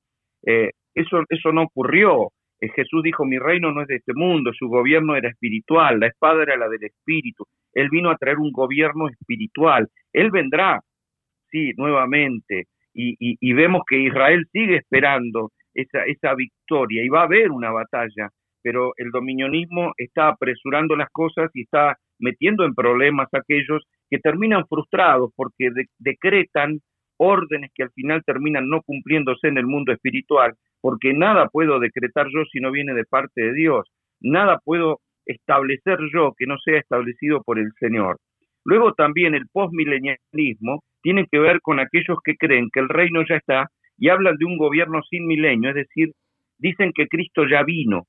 [0.47, 2.29] Eh, eso, eso no ocurrió.
[2.61, 6.09] Eh, Jesús dijo, mi reino no es de este mundo, su gobierno era espiritual, la
[6.09, 7.47] espada era la del espíritu.
[7.73, 9.89] Él vino a traer un gobierno espiritual.
[10.13, 10.81] Él vendrá,
[11.51, 12.65] sí, nuevamente.
[12.93, 17.71] Y, y, vemos que Israel sigue esperando esa, esa victoria y va a haber una
[17.71, 18.31] batalla,
[18.63, 24.19] pero el dominionismo está apresurando las cosas y está metiendo en problemas a aquellos que
[24.19, 26.81] terminan frustrados porque decretan
[27.17, 32.27] órdenes que al final terminan no cumpliéndose en el mundo espiritual, porque nada puedo decretar
[32.33, 33.89] yo si no viene de parte de Dios,
[34.21, 38.19] nada puedo establecer yo que no sea establecido por el Señor.
[38.65, 43.37] Luego también el postmilenialismo tiene que ver con aquellos que creen que el reino ya
[43.37, 46.13] está y hablan de un gobierno sin milenio, es decir,
[46.59, 48.05] dicen que Cristo ya vino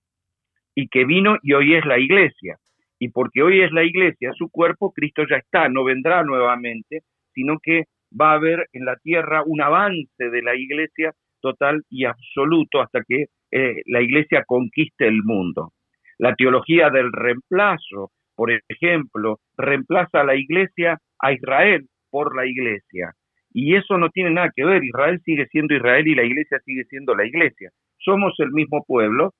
[0.75, 2.57] y que vino y hoy es la iglesia.
[2.99, 7.01] Y porque hoy es la iglesia, su cuerpo, Cristo ya está, no vendrá nuevamente,
[7.33, 7.85] sino que
[8.19, 13.01] va a haber en la tierra un avance de la iglesia total y absoluto hasta
[13.07, 15.73] que eh, la iglesia conquiste el mundo.
[16.17, 23.13] La teología del reemplazo, por ejemplo, reemplaza a la iglesia a Israel por la iglesia.
[23.53, 24.83] Y eso no tiene nada que ver.
[24.83, 27.71] Israel sigue siendo Israel y la iglesia sigue siendo la iglesia.
[27.97, 29.33] Somos el mismo pueblo.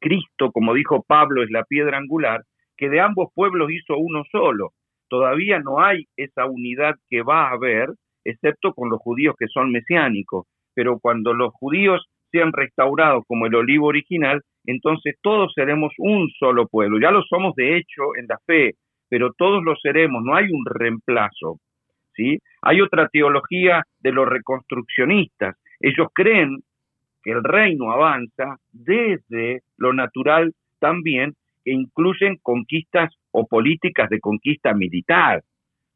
[0.00, 2.42] Cristo, como dijo Pablo, es la piedra angular,
[2.76, 4.72] que de ambos pueblos hizo uno solo.
[5.08, 7.88] Todavía no hay esa unidad que va a haber,
[8.24, 10.46] excepto con los judíos que son mesiánicos.
[10.74, 16.66] Pero cuando los judíos sean restaurados como el olivo original, entonces todos seremos un solo
[16.66, 16.98] pueblo.
[17.00, 18.72] Ya lo somos de hecho en la fe,
[19.08, 21.60] pero todos lo seremos, no hay un reemplazo.
[22.14, 22.38] ¿sí?
[22.62, 25.56] Hay otra teología de los reconstruccionistas.
[25.80, 26.58] Ellos creen
[27.22, 31.34] que el reino avanza desde lo natural también,
[31.64, 35.42] que incluyen conquistas o políticas de conquista militar.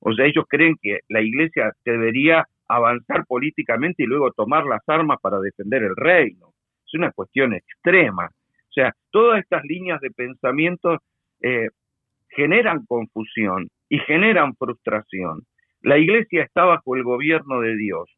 [0.01, 5.19] O sea, ellos creen que la iglesia debería avanzar políticamente y luego tomar las armas
[5.21, 6.53] para defender el reino.
[6.87, 8.27] Es una cuestión extrema.
[8.29, 10.99] O sea, todas estas líneas de pensamiento
[11.43, 11.69] eh,
[12.31, 15.43] generan confusión y generan frustración.
[15.83, 18.11] La iglesia está bajo el gobierno de Dios.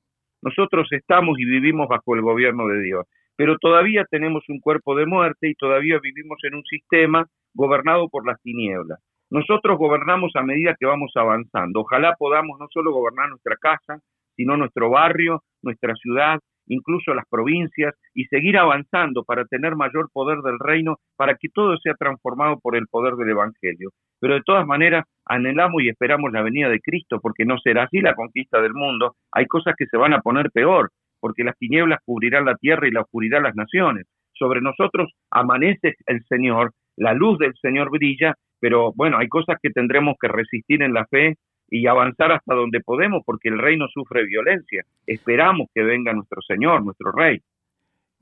[0.43, 5.07] Nosotros estamos y vivimos bajo el gobierno de Dios, pero todavía tenemos un cuerpo de
[5.07, 8.99] muerte y todavía vivimos en un sistema gobernado por las tinieblas.
[9.31, 11.81] Nosotros gobernamos a medida que vamos avanzando.
[11.81, 14.01] Ojalá podamos no solo gobernar nuestra casa,
[14.40, 20.38] sino nuestro barrio, nuestra ciudad, incluso las provincias, y seguir avanzando para tener mayor poder
[20.38, 23.90] del reino, para que todo sea transformado por el poder del Evangelio.
[24.18, 28.00] Pero de todas maneras, anhelamos y esperamos la venida de Cristo, porque no será así
[28.00, 29.14] la conquista del mundo.
[29.31, 30.88] Hay cosas que se van a poner peor,
[31.20, 34.07] porque las tinieblas cubrirán la tierra y la oscuridad las naciones.
[34.33, 39.68] Sobre nosotros amanece el Señor, la luz del Señor brilla, pero bueno, hay cosas que
[39.68, 41.35] tendremos que resistir en la fe
[41.70, 44.85] y avanzar hasta donde podemos, porque el reino sufre violencia.
[45.06, 47.40] Esperamos que venga nuestro Señor, nuestro Rey.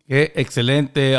[0.06, 1.16] Qué excelente,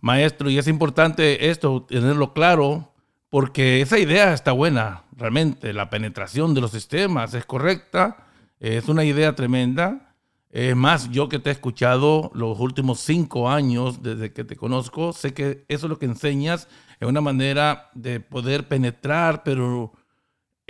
[0.00, 2.92] maestro, y es importante esto, tenerlo claro,
[3.30, 8.26] porque esa idea está buena, realmente, la penetración de los sistemas es correcta,
[8.60, 10.08] es una idea tremenda.
[10.50, 15.14] Es más, yo que te he escuchado los últimos cinco años desde que te conozco,
[15.14, 16.68] sé que eso es lo que enseñas,
[17.00, 19.92] es una manera de poder penetrar, pero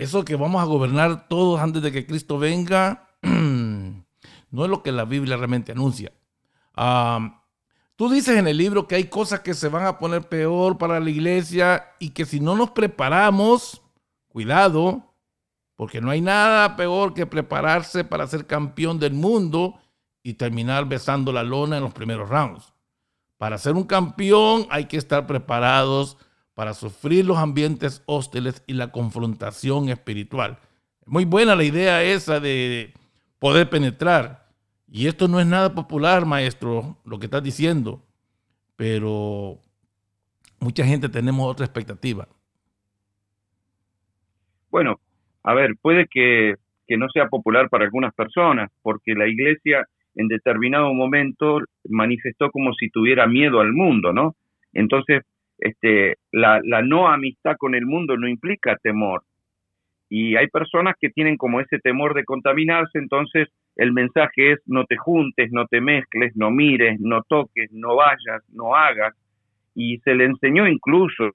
[0.02, 4.92] eso que vamos a gobernar todos antes de que Cristo venga, no es lo que
[4.92, 6.12] la Biblia realmente anuncia.
[7.96, 11.00] tú dices en el libro que hay cosas que se van a poner peor para
[11.00, 13.82] la iglesia y que si no nos preparamos,
[14.28, 15.14] cuidado,
[15.76, 19.78] porque no hay nada peor que prepararse para ser campeón del mundo
[20.22, 22.72] y terminar besando la lona en los primeros rounds.
[23.36, 26.16] Para ser un campeón hay que estar preparados
[26.54, 30.58] para sufrir los ambientes hostiles y la confrontación espiritual.
[31.06, 32.92] Muy buena la idea esa de
[33.38, 34.46] poder penetrar.
[34.88, 38.02] Y esto no es nada popular, maestro, lo que estás diciendo.
[38.76, 39.58] Pero
[40.60, 42.28] mucha gente tenemos otra expectativa.
[44.70, 45.00] Bueno,
[45.42, 46.54] a ver, puede que,
[46.86, 52.72] que no sea popular para algunas personas, porque la iglesia en determinado momento manifestó como
[52.74, 54.36] si tuviera miedo al mundo, ¿no?
[54.72, 55.22] Entonces,
[55.62, 59.22] este, la, la no amistad con el mundo no implica temor.
[60.08, 64.84] Y hay personas que tienen como ese temor de contaminarse, entonces el mensaje es no
[64.84, 69.14] te juntes, no te mezcles, no mires, no toques, no vayas, no hagas.
[69.74, 71.30] Y se le enseñó incluso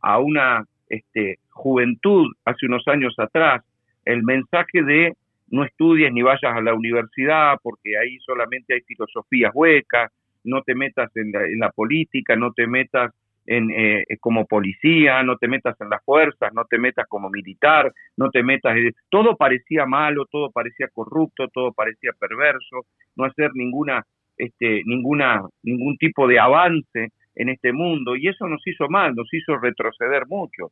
[0.00, 3.64] a una este, juventud hace unos años atrás
[4.04, 5.14] el mensaje de
[5.48, 10.12] no estudies ni vayas a la universidad porque ahí solamente hay filosofías huecas,
[10.44, 13.12] no te metas en la, política, no te metas
[13.50, 17.92] en, eh, como policía, no te metas en las fuerzas, no te metas como militar,
[18.16, 18.76] no te metas...
[19.08, 22.86] todo parecía malo, todo parecía corrupto, todo parecía perverso,
[23.16, 24.04] no hacer ninguna,
[24.36, 28.14] este, ninguna, ningún tipo de avance en este mundo.
[28.14, 30.70] Y eso nos hizo mal, nos hizo retroceder mucho,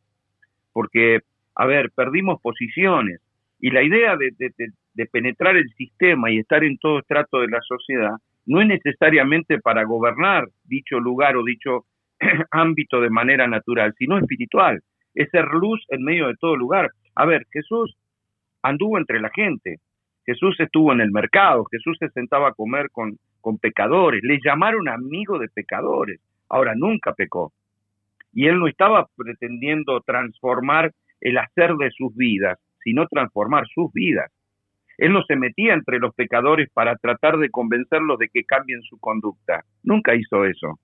[0.72, 1.18] porque,
[1.56, 3.20] a ver, perdimos posiciones.
[3.58, 7.60] Y la idea de, de, penetrar el sistema y estar en todo estrato de la
[7.62, 8.12] sociedad
[8.46, 11.84] no es necesariamente para gobernar dicho lugar o dicho
[12.50, 14.80] ámbito de manera natural, sino espiritual.
[15.14, 16.90] Es ser luz en medio de todo lugar.
[17.14, 17.96] A ver, Jesús
[18.62, 19.76] anduvo entre la gente,
[20.24, 24.88] Jesús estuvo en el mercado, Jesús se sentaba a comer con, con pecadores, le llamaron
[24.88, 26.20] amigo de pecadores.
[26.48, 27.52] Ahora, nunca pecó.
[28.32, 34.30] Y él no estaba pretendiendo transformar el hacer de sus vidas, sino transformar sus vidas.
[34.98, 38.98] Él no se metía entre los pecadores para tratar de convencerlos de que cambien su
[38.98, 39.64] conducta.
[39.82, 40.78] Nunca hizo eso.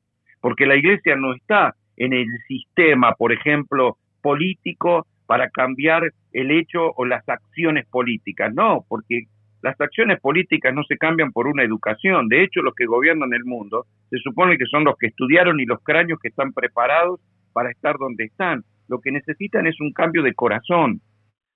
[0.44, 6.92] Porque la iglesia no está en el sistema, por ejemplo, político para cambiar el hecho
[6.96, 8.52] o las acciones políticas.
[8.52, 9.22] No, porque
[9.62, 12.28] las acciones políticas no se cambian por una educación.
[12.28, 15.64] De hecho, los que gobiernan el mundo se supone que son los que estudiaron y
[15.64, 17.20] los cráneos que están preparados
[17.54, 18.64] para estar donde están.
[18.86, 21.00] Lo que necesitan es un cambio de corazón,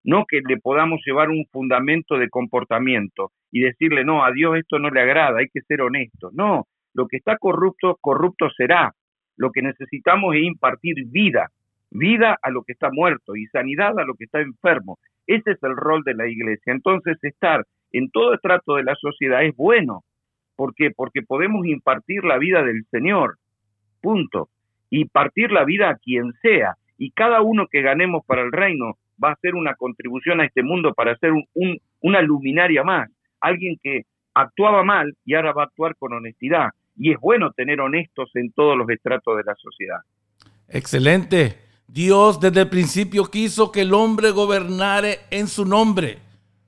[0.02, 4.78] no que le podamos llevar un fundamento de comportamiento y decirle, no, a Dios esto
[4.78, 6.30] no le agrada, hay que ser honesto.
[6.32, 6.64] No,
[6.98, 8.92] lo que está corrupto, corrupto será.
[9.36, 11.46] Lo que necesitamos es impartir vida,
[11.90, 14.98] vida a lo que está muerto y sanidad a lo que está enfermo.
[15.28, 16.72] Ese es el rol de la iglesia.
[16.72, 20.02] Entonces, estar en todo estrato de la sociedad es bueno.
[20.56, 20.90] ¿Por qué?
[20.90, 23.36] Porque podemos impartir la vida del Señor.
[24.02, 24.48] Punto.
[24.90, 26.74] Y partir la vida a quien sea.
[26.96, 30.64] Y cada uno que ganemos para el reino va a hacer una contribución a este
[30.64, 33.08] mundo para ser un, una luminaria más,
[33.40, 34.02] alguien que
[34.34, 36.70] actuaba mal y ahora va a actuar con honestidad.
[36.98, 40.00] Y es bueno tener honestos en todos los estratos de la sociedad.
[40.68, 41.58] Excelente.
[41.86, 46.18] Dios desde el principio quiso que el hombre gobernare en su nombre.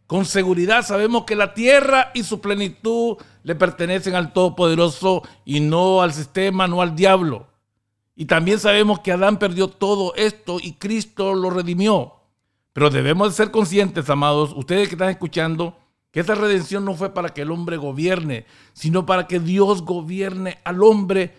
[0.07, 6.03] Con seguridad sabemos que la tierra y su plenitud le pertenecen al Todopoderoso y no
[6.03, 7.47] al sistema, no al diablo.
[8.17, 12.15] Y también sabemos que Adán perdió todo esto y Cristo lo redimió.
[12.73, 15.77] Pero debemos ser conscientes, amados, ustedes que están escuchando,
[16.11, 20.59] que esa redención no fue para que el hombre gobierne, sino para que Dios gobierne
[20.65, 21.35] al hombre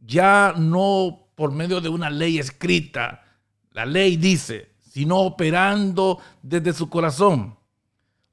[0.00, 3.24] ya no por medio de una ley escrita.
[3.72, 7.56] La ley dice, sino operando desde su corazón.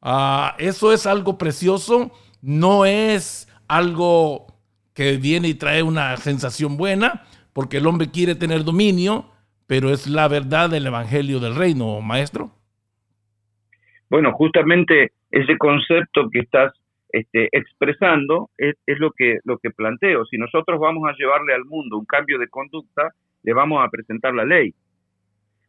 [0.02, 4.48] Ah, eso es algo precioso, no es algo
[4.94, 9.30] que viene y trae una sensación buena, porque el hombre quiere tener dominio,
[9.68, 12.52] pero es la verdad del Evangelio del Reino, maestro.
[14.10, 16.74] Bueno, justamente ese concepto que estás
[17.10, 20.26] este, expresando es, lo, que, lo que planteo.
[20.26, 24.34] Si nosotros vamos a llevarle al mundo un cambio de conducta, le vamos a presentar
[24.34, 24.74] la ley.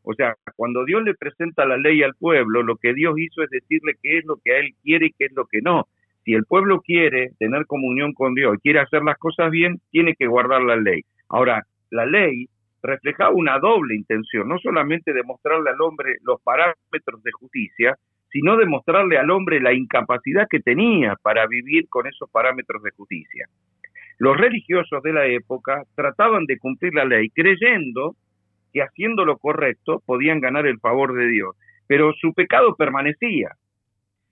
[0.04, 3.50] O sea, cuando Dios le presenta la ley al pueblo, lo que Dios hizo es
[3.50, 5.88] decirle qué es lo que Él quiere y qué es lo que no.
[6.24, 10.14] Si el pueblo quiere tener comunión con Dios y quiere hacer las cosas bien, tiene
[10.14, 11.02] que guardar la ley.
[11.28, 12.48] Ahora, la ley
[12.84, 17.98] reflejaba una doble intención, no solamente demostrarle al hombre los parámetros de justicia,
[18.30, 23.46] sino demostrarle al hombre la incapacidad que tenía para vivir con esos parámetros de justicia.
[24.18, 28.16] Los religiosos de la época trataban de cumplir la ley creyendo
[28.72, 31.56] que haciendo lo correcto podían ganar el favor de Dios.
[31.88, 33.52] pero su pecado permanecía.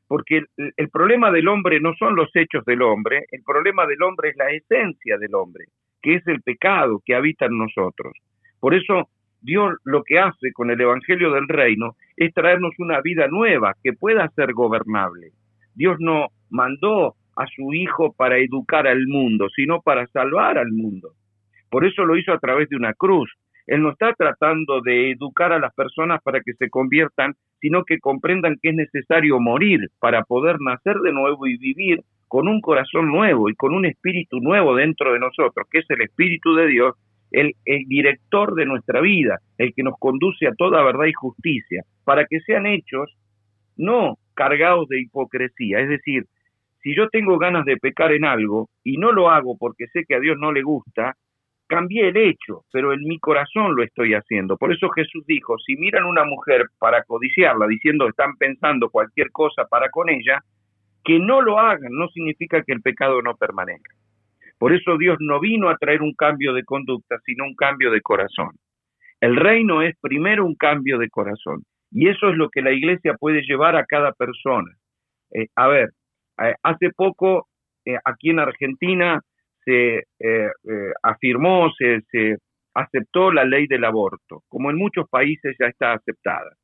[0.08, 4.30] Porque el, problema del hombre no son los hechos del hombre, el problema del hombre
[4.30, 5.66] es la esencia del hombre,
[6.02, 8.12] que es el pecado que habita en nosotros.
[8.58, 9.08] Por eso
[9.44, 13.92] Dios lo que hace con el Evangelio del Reino es traernos una vida nueva que
[13.92, 15.32] pueda ser gobernable.
[15.74, 21.10] Dios no mandó a su Hijo para educar al mundo, sino para salvar al mundo.
[21.68, 23.30] Por eso lo hizo a través de una cruz.
[23.66, 27.98] Él no está tratando de educar a las personas para que se conviertan, sino que
[27.98, 33.08] comprendan que es necesario morir para poder nacer de nuevo y vivir con un corazón
[33.08, 36.94] nuevo y con un espíritu nuevo dentro de nosotros, que es el Espíritu de Dios,
[37.34, 37.54] el,
[37.86, 42.40] director de nuestra vida, el que nos conduce a toda verdad y justicia, para que
[42.40, 43.12] sean hechos
[43.76, 45.80] no cargados de hipocresía.
[45.80, 46.24] Es decir,
[46.82, 50.14] si yo tengo ganas de pecar en algo y no lo hago porque sé que
[50.14, 51.14] a Dios no le gusta,
[51.66, 54.56] cambié el hecho, pero en mi corazón lo estoy haciendo.
[54.56, 59.64] Por eso Jesús dijo, si miran una mujer para codiciarla, diciendo están pensando cualquier cosa
[59.64, 60.40] para con ella,
[61.02, 63.94] que no lo hagan no significa que el pecado no permanezca.
[64.64, 68.00] Por eso Dios no vino a traer un cambio de conducta, sino un cambio de
[68.00, 68.52] corazón.
[69.20, 71.64] El reino es primero un cambio de corazón.
[71.90, 74.74] Y eso es lo que la iglesia puede llevar a cada persona.
[75.34, 75.90] Eh, a ver,
[76.42, 77.46] eh, hace poco
[77.84, 79.20] eh, aquí en Argentina
[79.66, 80.04] se
[81.02, 82.38] afirmó, se, se
[82.72, 86.54] aceptó la ley del aborto, como en muchos países ya está aceptada.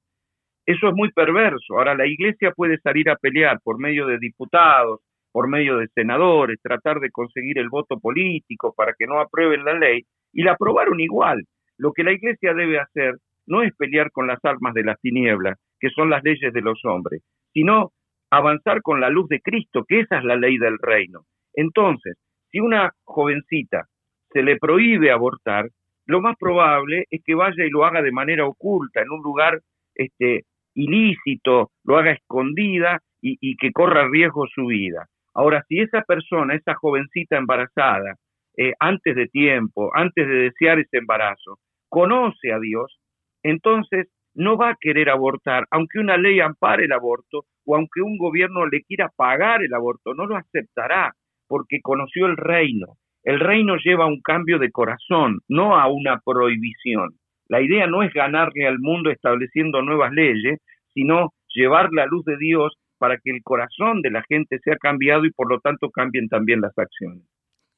[0.64, 1.76] Eso es muy perverso.
[1.76, 5.00] Ahora la iglesia puede salir a pelear por medio de diputados,
[5.32, 9.74] por medio de senadores, tratar de conseguir el voto político para que no aprueben la
[9.74, 10.02] ley,
[10.32, 11.44] y la aprobaron igual.
[11.76, 13.14] Lo que la iglesia debe hacer
[13.46, 16.84] no es pelear con las armas de las tinieblas, que son las leyes de los
[16.84, 17.22] hombres,
[17.52, 17.90] sino
[18.30, 21.22] avanzar con la luz de Cristo, que esa es la ley del reino.
[21.54, 22.16] Entonces,
[22.50, 23.86] si una jovencita
[24.32, 25.68] se le prohíbe abortar,
[26.06, 29.60] lo más probable es que vaya y lo haga de manera oculta, en un lugar
[29.94, 30.42] este,
[30.74, 35.06] ilícito, lo haga escondida y, que corra riesgo su vida.
[35.34, 38.16] Ahora, si esa persona, esa jovencita embarazada,
[38.56, 41.58] eh, antes de tiempo, antes de desear ese embarazo,
[41.88, 42.98] conoce a Dios,
[43.42, 48.16] entonces no va a querer abortar, aunque una ley ampare el aborto o aunque un
[48.16, 51.12] gobierno le quiera pagar el aborto, no lo aceptará
[51.48, 52.96] porque conoció el reino.
[53.22, 57.10] El reino lleva a un cambio de corazón, no a una prohibición.
[57.48, 60.60] La idea no es ganarle al mundo estableciendo nuevas leyes,
[60.94, 65.24] sino llevar la luz de Dios para que el corazón de la gente sea cambiado
[65.24, 67.24] y por lo tanto cambien también las acciones.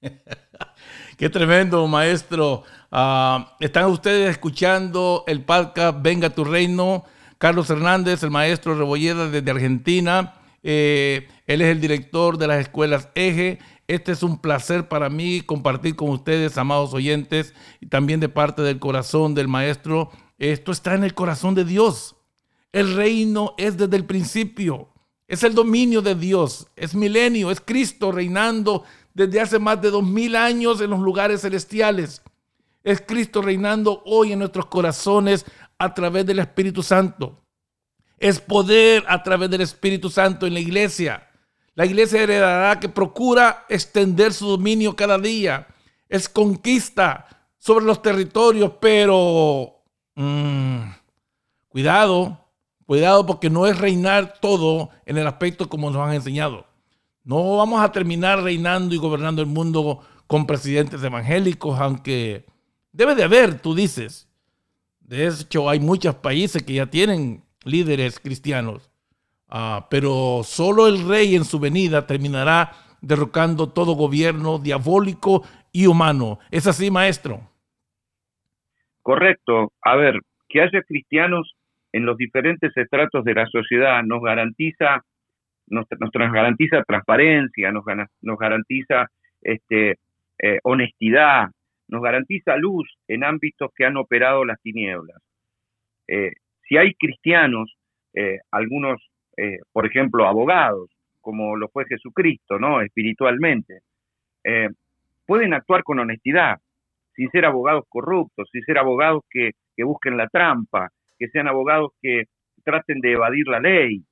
[1.16, 2.64] Qué tremendo, maestro.
[2.90, 7.04] Ah, están ustedes escuchando el podcast Venga tu Reino.
[7.38, 10.34] Carlos Hernández, el maestro Rebolleda desde Argentina.
[10.64, 13.58] Eh, él es el director de las escuelas Eje.
[13.86, 18.62] Este es un placer para mí compartir con ustedes, amados oyentes, y también de parte
[18.62, 20.10] del corazón del maestro.
[20.38, 22.16] Esto está en el corazón de Dios.
[22.72, 24.91] El reino es desde el principio.
[25.32, 26.66] Es el dominio de Dios.
[26.76, 27.50] Es milenio.
[27.50, 32.20] Es Cristo reinando desde hace más de dos mil años en los lugares celestiales.
[32.84, 35.46] Es Cristo reinando hoy en nuestros corazones
[35.78, 37.42] a través del Espíritu Santo.
[38.18, 41.26] Es poder a través del Espíritu Santo en la iglesia.
[41.74, 45.66] La iglesia heredará que procura extender su dominio cada día.
[46.10, 47.26] Es conquista
[47.56, 49.82] sobre los territorios, pero
[50.14, 50.82] mm,
[51.70, 52.41] cuidado,
[52.86, 56.66] cuidado porque no es reinar todo en el aspecto como nos han enseñado.
[57.24, 62.46] No vamos a terminar reinando y gobernando el mundo con presidentes evangélicos, aunque
[62.92, 64.28] debe de haber, tú dices.
[65.00, 68.90] De hecho, hay muchos países que ya tienen líderes cristianos,
[69.48, 76.38] ah, pero solo el rey en su venida terminará derrocando todo gobierno diabólico y humano.
[76.50, 77.40] ¿Es así, maestro?
[79.02, 79.72] Correcto.
[79.82, 81.52] A ver, que haya cristianos
[81.92, 85.02] en los diferentes estratos de la sociedad nos garantiza
[85.72, 87.84] nos, garantiza transparencia, nos,
[88.20, 89.06] nos garantiza
[89.40, 89.98] este,
[90.38, 91.48] eh, honestidad,
[91.88, 95.16] nos garantiza luz en ámbitos que han operado las tinieblas.
[96.08, 96.32] Eh,
[96.68, 97.74] si hay cristianos,
[98.14, 99.00] eh, algunos,
[99.72, 100.90] por ejemplo, abogados,
[101.20, 102.82] como lo fue Jesucristo, ¿no?
[102.82, 103.80] Espiritualmente,
[105.26, 106.58] pueden actuar con honestidad,
[107.14, 109.52] sin ser abogados corruptos, sin ser abogados que
[109.84, 110.90] busquen la trampa,
[111.22, 112.24] que sean abogados que
[112.64, 114.02] traten de evadir la ley.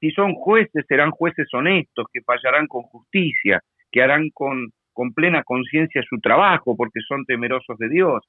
[0.00, 3.60] Si son jueces, serán jueces honestos, que fallarán con justicia,
[3.92, 8.24] que harán con, con plena conciencia su trabajo, porque son temerosos de Dios.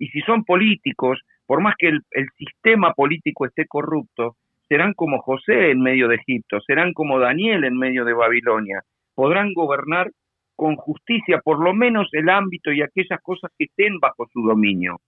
[0.00, 4.34] Y si son políticos, por más que el, el sistema político esté corrupto,
[4.68, 8.80] serán como José en medio de Egipto, serán como Daniel en medio de Babilonia,
[9.14, 10.10] podrán gobernar
[10.56, 14.98] con justicia por lo menos el ámbito y aquellas cosas que estén bajo su dominio.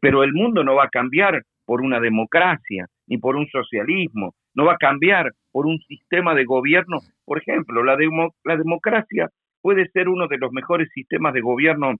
[0.00, 4.64] Pero el mundo no va a cambiar por una democracia ni por un socialismo, no
[4.64, 6.98] va a cambiar por un sistema de gobierno.
[7.24, 7.96] Por ejemplo, la,
[8.44, 9.28] la democracia
[9.60, 11.94] puede ser uno de los mejores sistemas de gobierno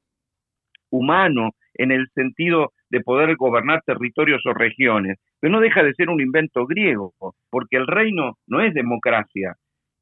[0.91, 6.09] humano en el sentido de poder gobernar territorios o regiones, pero no deja de ser
[6.09, 7.13] un invento griego,
[7.51, 9.55] porque el reino no es democracia.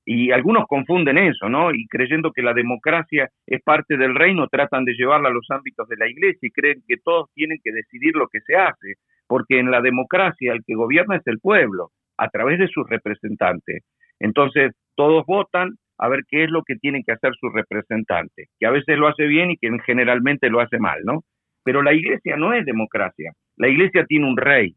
[0.08, 1.74] Y algunos confunden eso, ¿no?
[1.74, 5.88] Y creyendo que la democracia es parte del reino, tratan de llevarla a los ámbitos
[5.88, 8.94] de la iglesia y creen que todos tienen que decidir lo que se hace,
[9.26, 13.82] porque en la democracia el que gobierna es el pueblo, a través de sus representantes.
[14.20, 18.66] Entonces, todos votan a ver qué es lo que tiene que hacer su representante, que
[18.66, 21.22] a veces lo hace bien y que generalmente lo hace mal, ¿no?
[21.64, 24.76] Pero la iglesia no es democracia, la iglesia tiene un rey.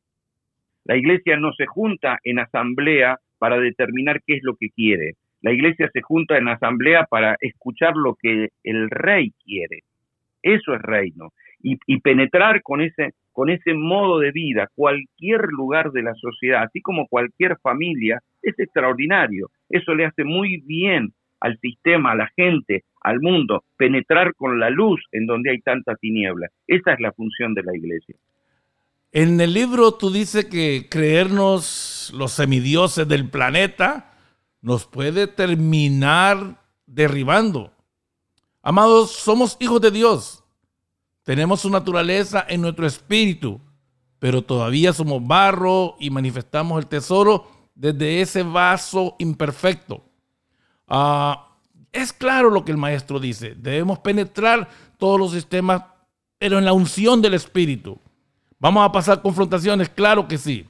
[0.86, 5.14] La iglesia no se junta en asamblea para determinar qué es lo que quiere.
[5.42, 9.84] La iglesia se junta en asamblea para escuchar lo que el rey quiere.
[10.44, 11.30] Eso es reino.
[11.62, 16.64] Y, y penetrar con ese, con ese modo de vida cualquier lugar de la sociedad,
[16.64, 19.48] así como cualquier familia, es extraordinario.
[19.70, 24.70] Eso le hace muy bien al sistema, a la gente, al mundo, penetrar con la
[24.70, 26.48] luz en donde hay tanta tiniebla.
[26.68, 28.16] Esa es la función de la iglesia.
[29.12, 34.14] En el libro tú dices que creernos los semidioses del planeta
[34.62, 37.74] nos puede terminar derribando.
[38.62, 40.44] Amados, somos hijos de Dios.
[41.24, 43.60] Tenemos su naturaleza en nuestro espíritu,
[44.20, 50.04] pero todavía somos barro y manifestamos el tesoro desde ese vaso imperfecto.
[50.88, 51.56] Ah,
[51.92, 53.56] es claro lo que el maestro dice.
[53.56, 55.84] Debemos penetrar todos los sistemas,
[56.38, 58.00] pero en la unción del Espíritu.
[58.60, 59.90] ¿Vamos a pasar confrontaciones?
[59.90, 60.70] Claro que sí.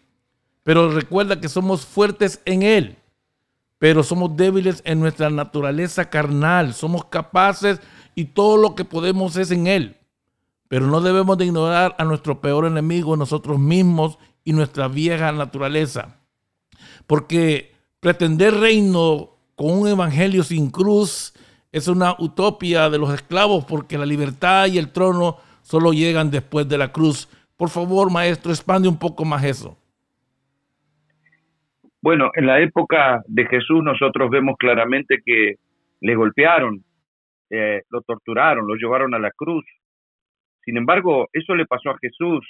[0.64, 2.98] Pero recuerda que somos fuertes en Él,
[3.80, 6.74] pero somos débiles en nuestra naturaleza carnal.
[6.74, 7.80] Somos capaces
[8.14, 9.96] y todo lo que podemos es en Él.
[10.68, 16.18] Pero no debemos de ignorar a nuestro peor enemigo, nosotros mismos y nuestra vieja naturaleza.
[17.08, 21.34] Porque pretender reino con un evangelio sin cruz
[21.72, 26.68] es una utopía de los esclavos porque la libertad y el trono solo llegan después
[26.68, 27.28] de la cruz.
[27.60, 29.78] Por favor, maestro, expande un poco más eso.
[32.02, 35.56] Bueno, en la época de Jesús nosotros vemos claramente que
[36.00, 36.86] le golpearon,
[37.50, 39.66] eh, lo torturaron, lo llevaron a la cruz.
[40.64, 42.48] Sin embargo, eso le pasó a Jesús,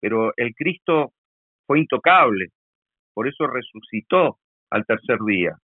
[0.00, 1.10] pero el Cristo
[1.66, 2.50] fue intocable,
[3.12, 4.38] por eso resucitó
[4.70, 5.58] al tercer día.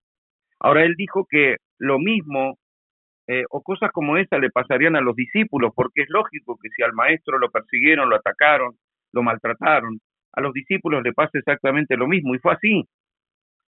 [0.59, 2.57] Ahora él dijo que lo mismo
[3.31, 6.83] eh, o cosas como esa le pasarían a los discípulos, porque es lógico que si
[6.83, 8.75] al maestro lo persiguieron, lo atacaron,
[9.13, 10.01] lo maltrataron,
[10.33, 12.35] a los discípulos le pasa exactamente lo mismo.
[12.35, 12.83] Y fue así.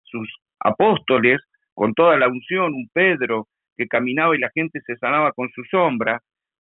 [0.02, 0.28] Sus
[0.58, 1.40] apóstoles,
[1.72, 3.46] con toda la unción, un Pedro
[3.76, 6.20] que caminaba y la gente se sanaba con su sombra,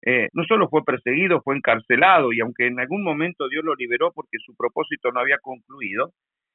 [0.07, 4.13] eh, no solo fue perseguido, fue encarcelado y aunque en algún momento Dios lo liberó
[4.13, 6.13] porque su propósito no había concluido,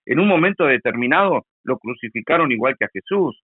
[0.08, 3.40] en un momento determinado lo crucificaron igual que a Jesús.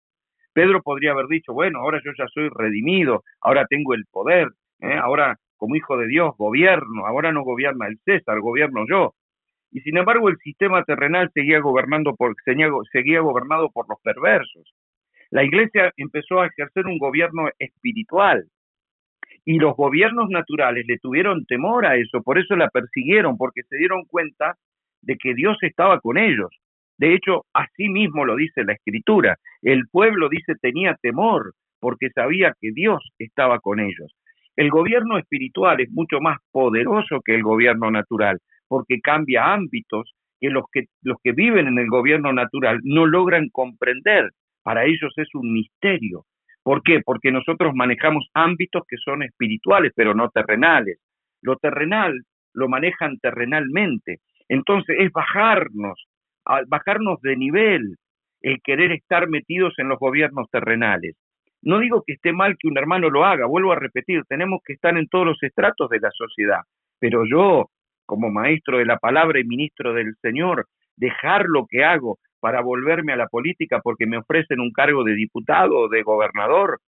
[0.59, 4.49] Pedro podría haber dicho, bueno, ahora yo ya soy redimido, ahora tengo el poder,
[4.81, 4.99] ¿eh?
[5.01, 9.15] ahora como hijo de Dios gobierno, ahora no gobierna el César, gobierno yo.
[9.71, 14.75] Y sin embargo el sistema terrenal seguía gobernando por, seguía, seguía gobernado por los perversos.
[15.31, 18.45] La iglesia empezó a ejercer un gobierno espiritual
[19.45, 23.77] y los gobiernos naturales le tuvieron temor a eso, por eso la persiguieron, porque se
[23.77, 24.57] dieron cuenta
[25.03, 26.51] de que Dios estaba con ellos.
[26.99, 29.37] De hecho, así mismo lo dice la escritura.
[29.63, 34.13] El pueblo dice tenía temor porque sabía que Dios estaba con ellos.
[34.57, 40.51] El gobierno espiritual es mucho más poderoso que el gobierno natural porque cambia ámbitos que
[40.51, 44.31] los que los que viven en el gobierno natural no logran comprender.
[44.65, 46.25] Para ellos es un misterio.
[46.63, 47.01] ¿Por qué?
[47.05, 50.99] Porque nosotros manejamos ámbitos que son espirituales, pero no terrenales.
[51.41, 52.23] Lo terrenal
[52.53, 54.19] lo manejan terrenalmente.
[54.49, 56.09] Entonces es bajarnos
[56.67, 57.97] bajarnos de nivel
[58.41, 61.17] el querer estar metidos en los gobiernos terrenales.
[61.63, 64.75] No digo que esté mal que un hermano lo haga, vuelvo a repetir, tenemos que
[64.75, 66.61] estar en todos los estratos de la sociedad,
[67.01, 67.67] pero yo,
[68.07, 73.13] como maestro de la palabra y ministro del Señor, dejar lo que hago para volverme
[73.13, 76.79] a la política porque me ofrecen un cargo de diputado o de gobernador,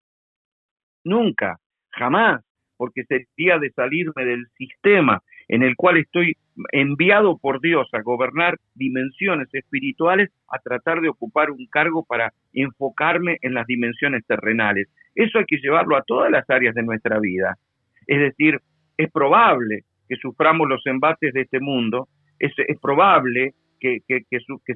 [1.05, 1.57] nunca,
[1.91, 2.43] jamás,
[2.81, 6.39] porque sería de salirme del sistema en el cual estoy
[6.73, 13.37] enviado por Dios a gobernar dimensiones espirituales, a tratar de ocupar un cargo para enfocarme
[13.43, 14.89] en las dimensiones terrenales.
[15.15, 17.59] Eso hay que llevarlo a todas las áreas de nuestra vida.
[18.07, 18.59] Es decir,
[18.97, 22.09] es probable que suframos los embates de este mundo,
[22.39, 24.01] es, probable que,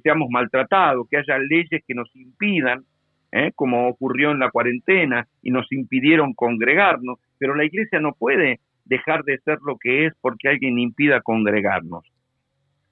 [0.02, 2.84] seamos maltratados, que haya leyes que nos impidan,
[3.32, 3.50] ¿eh?
[3.54, 9.22] como ocurrió en la cuarentena, y nos impidieron congregarnos, pero la iglesia no puede dejar
[9.24, 12.02] de ser lo que es porque alguien impida congregarnos.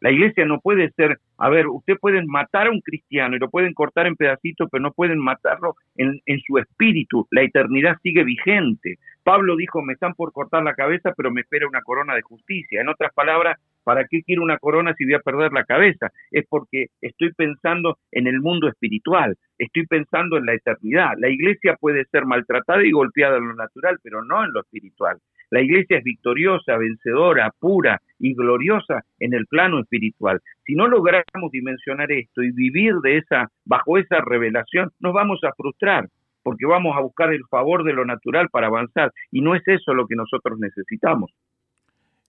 [0.00, 3.48] La iglesia no puede ser, a ver, usted pueden matar a un cristiano y lo
[3.48, 7.26] pueden cortar en pedacitos, pero no pueden matarlo en, en su espíritu.
[7.30, 8.98] La eternidad sigue vigente.
[9.22, 12.82] Pablo dijo, me están por cortar la cabeza, pero me espera una corona de justicia.
[12.82, 16.10] En otras palabras, ¿para qué quiero una corona si voy a perder la cabeza?
[16.30, 19.34] Es porque estoy pensando en el mundo espiritual,
[19.64, 21.12] estoy pensando en la eternidad.
[21.18, 25.18] La iglesia puede ser maltratada y golpeada en lo natural, pero no en lo espiritual.
[25.50, 30.40] La iglesia es victoriosa, vencedora, pura y gloriosa en el plano espiritual.
[30.64, 35.52] Si no logramos dimensionar esto y vivir de esa, bajo esa revelación, nos vamos a
[35.54, 36.08] frustrar
[36.42, 39.94] porque vamos a buscar el favor de lo natural para avanzar y no es eso
[39.94, 41.30] lo que nosotros necesitamos.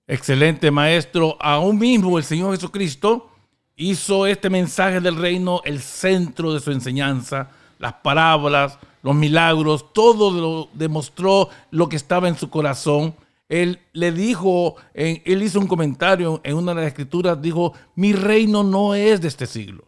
[0.06, 1.38] Excelente maestro.
[1.40, 3.33] Aún mismo el Señor Jesucristo
[3.76, 7.50] hizo este mensaje del reino el centro de su enseñanza,
[7.80, 13.16] las parábolas, los milagros, todo lo demostró lo que estaba en su corazón.
[13.50, 18.64] Él le dijo, él hizo un comentario en una de las escrituras, dijo, mi reino
[18.64, 19.88] no es de este siglo.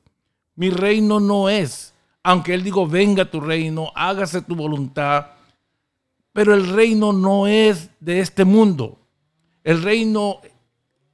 [0.56, 1.94] Mi reino no es.
[2.24, 5.28] Aunque él dijo, venga tu reino, hágase tu voluntad.
[6.34, 9.00] Pero el reino no es de este mundo.
[9.64, 10.42] El reino,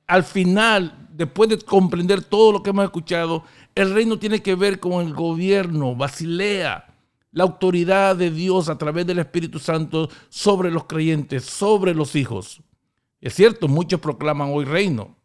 [0.07, 3.43] al final, después de comprender todo lo que hemos escuchado,
[3.76, 6.95] el reino tiene que ver con el gobierno, Basilea,
[7.32, 12.61] la autoridad de Dios a través del Espíritu Santo sobre los creyentes, sobre los hijos.
[13.19, 15.15] Es cierto, muchos proclaman hoy reino,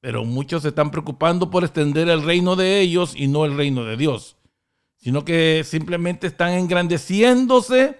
[0.00, 3.84] pero muchos se están preocupando por extender el reino de ellos y no el reino
[3.84, 4.36] de Dios,
[4.98, 7.96] sino que simplemente están engrandeciéndose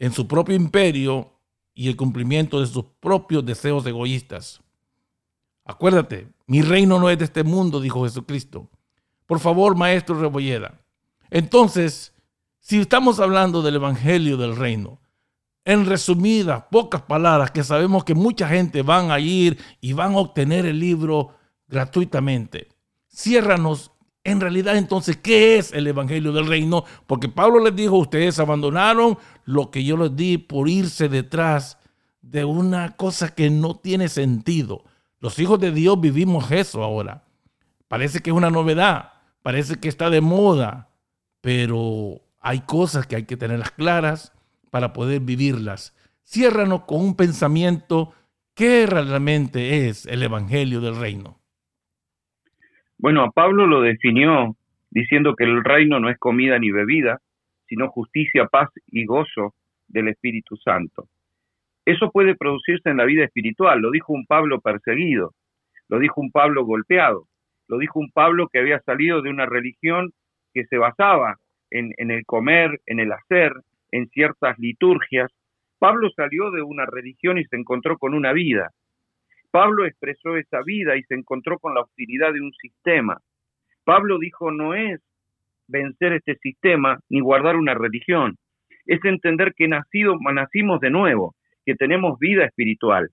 [0.00, 1.30] en su propio imperio
[1.72, 4.63] y el cumplimiento de sus propios deseos egoístas.
[5.64, 8.68] Acuérdate, mi reino no es de este mundo, dijo Jesucristo.
[9.26, 10.80] Por favor, maestro Rebolleda,
[11.30, 12.12] entonces,
[12.60, 15.00] si estamos hablando del Evangelio del Reino,
[15.64, 20.18] en resumidas, pocas palabras, que sabemos que mucha gente van a ir y van a
[20.18, 21.34] obtener el libro
[21.66, 22.68] gratuitamente.
[23.08, 23.90] Ciérranos
[24.24, 26.84] en realidad entonces, ¿qué es el Evangelio del Reino?
[27.06, 31.78] Porque Pablo les dijo, ustedes abandonaron lo que yo les di por irse detrás
[32.22, 34.84] de una cosa que no tiene sentido.
[35.24, 37.24] Los hijos de Dios vivimos eso ahora.
[37.88, 40.90] Parece que es una novedad, parece que está de moda,
[41.40, 44.34] pero hay cosas que hay que tenerlas claras
[44.70, 45.96] para poder vivirlas.
[46.24, 48.12] Ciérranos con un pensamiento
[48.54, 51.38] ¿qué realmente es el Evangelio del Reino.
[52.98, 54.54] Bueno, a Pablo lo definió
[54.90, 57.22] diciendo que el reino no es comida ni bebida,
[57.66, 59.54] sino justicia, paz y gozo
[59.88, 61.08] del Espíritu Santo.
[61.84, 65.32] Eso puede producirse en la vida espiritual, lo dijo un Pablo perseguido,
[65.88, 67.26] lo dijo un Pablo golpeado,
[67.68, 70.12] lo dijo un Pablo que había salido de una religión
[70.52, 71.36] que se basaba
[71.70, 73.52] en, el comer, en el hacer,
[73.90, 75.30] en ciertas liturgias.
[75.78, 78.70] Pablo salió de una religión y se encontró con una vida.
[79.50, 83.18] Pablo expresó esa vida y se encontró con la hostilidad de un sistema.
[83.84, 85.00] Pablo dijo, no es
[85.68, 88.36] vencer este sistema ni guardar una religión,
[88.86, 93.08] es entender que nacido, nacimos de nuevo, que tenemos vida espiritual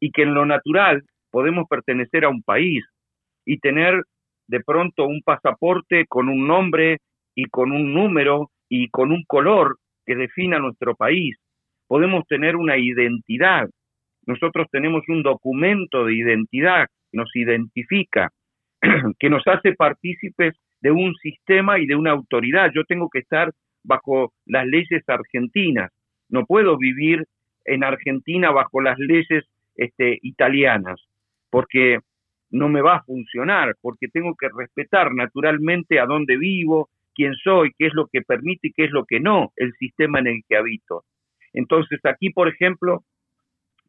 [0.00, 2.84] y que en lo natural podemos pertenecer a un país
[3.44, 4.02] y tener
[4.48, 6.98] de pronto un pasaporte con un nombre
[7.34, 11.36] y con un número y con un color que defina nuestro país.
[11.88, 13.68] Podemos tener una identidad.
[14.26, 18.30] Nosotros tenemos un documento de identidad que nos identifica,
[19.18, 22.70] que nos hace partícipes de un sistema y de una autoridad.
[22.74, 23.52] Yo tengo que estar
[23.84, 25.92] bajo las leyes argentinas.
[26.28, 27.24] No puedo vivir
[27.66, 29.44] en Argentina bajo las leyes
[29.76, 31.00] este, italianas,
[31.50, 31.98] porque
[32.50, 37.72] no me va a funcionar, porque tengo que respetar naturalmente a dónde vivo, quién soy,
[37.78, 40.42] qué es lo que permite y qué es lo que no el sistema en el
[40.48, 41.04] que habito.
[41.52, 43.02] Entonces aquí, por ejemplo,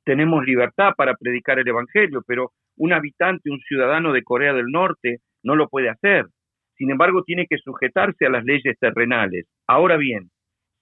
[0.05, 5.17] tenemos libertad para predicar el Evangelio, pero un habitante, un ciudadano de Corea del Norte
[5.43, 6.27] no lo puede hacer.
[6.77, 9.47] Sin embargo, tiene que sujetarse a las leyes terrenales.
[9.67, 10.29] Ahora bien,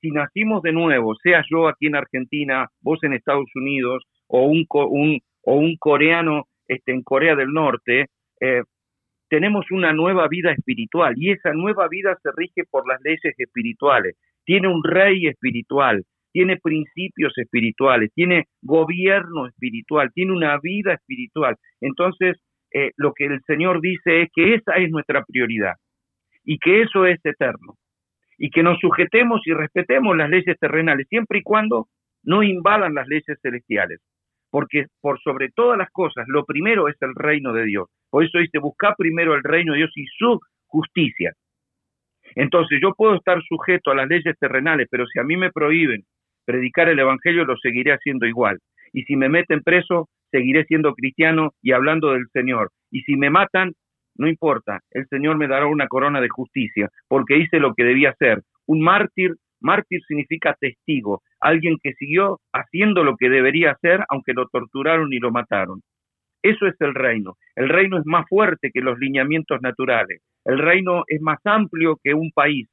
[0.06, 4.68] si nacimos de nuevo, sea yo aquí en Argentina, vos en Estados Unidos o un,
[4.70, 8.06] o un coreano este, en Corea del Norte,
[8.39, 8.62] eh,
[9.30, 14.16] tenemos una nueva vida espiritual y esa nueva vida se rige por las leyes espirituales.
[14.45, 21.56] Tiene un rey espiritual, tiene principios espirituales, tiene gobierno espiritual, tiene una vida espiritual.
[21.82, 22.38] Entonces,
[22.72, 25.74] eh, lo que el Señor dice es que esa es nuestra prioridad
[26.43, 27.74] y que eso es eterno
[28.38, 31.88] y que nos sujetemos y respetemos las leyes terrenales siempre y cuando
[32.23, 34.01] no invadan las leyes celestiales
[34.55, 37.89] porque por sobre todas las cosas, lo primero es el reino de Dios.
[38.09, 41.33] Por eso dice, busca primero el reino de Dios y su justicia.
[42.36, 46.03] Entonces yo puedo estar sujeto a las leyes terrenales, pero si a mí me prohíben
[46.45, 48.59] predicar el Evangelio, lo seguiré haciendo igual.
[48.93, 52.69] Y si me meten preso, seguiré siendo cristiano y hablando del Señor.
[52.91, 53.73] Y si me matan,
[54.18, 58.11] no importa, el Señor me dará una corona de justicia, porque hice lo que debía
[58.11, 58.41] hacer.
[58.66, 64.47] Un mártir, mártir significa testigo, alguien que siguió haciendo lo que debería hacer, aunque lo
[64.47, 65.82] torturaron y lo mataron.
[66.41, 67.38] Eso es el reino.
[67.55, 70.22] El reino es más fuerte que los lineamientos naturales.
[70.45, 72.70] El reino es más amplio que un país.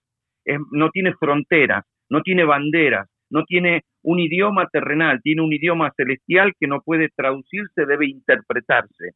[0.72, 6.53] no tiene fronteras, no tiene banderas, no tiene un idioma terrenal, tiene un idioma celestial
[6.59, 9.12] que no puede traducirse, debe interpretarse.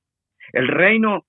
[0.53, 1.24] El reino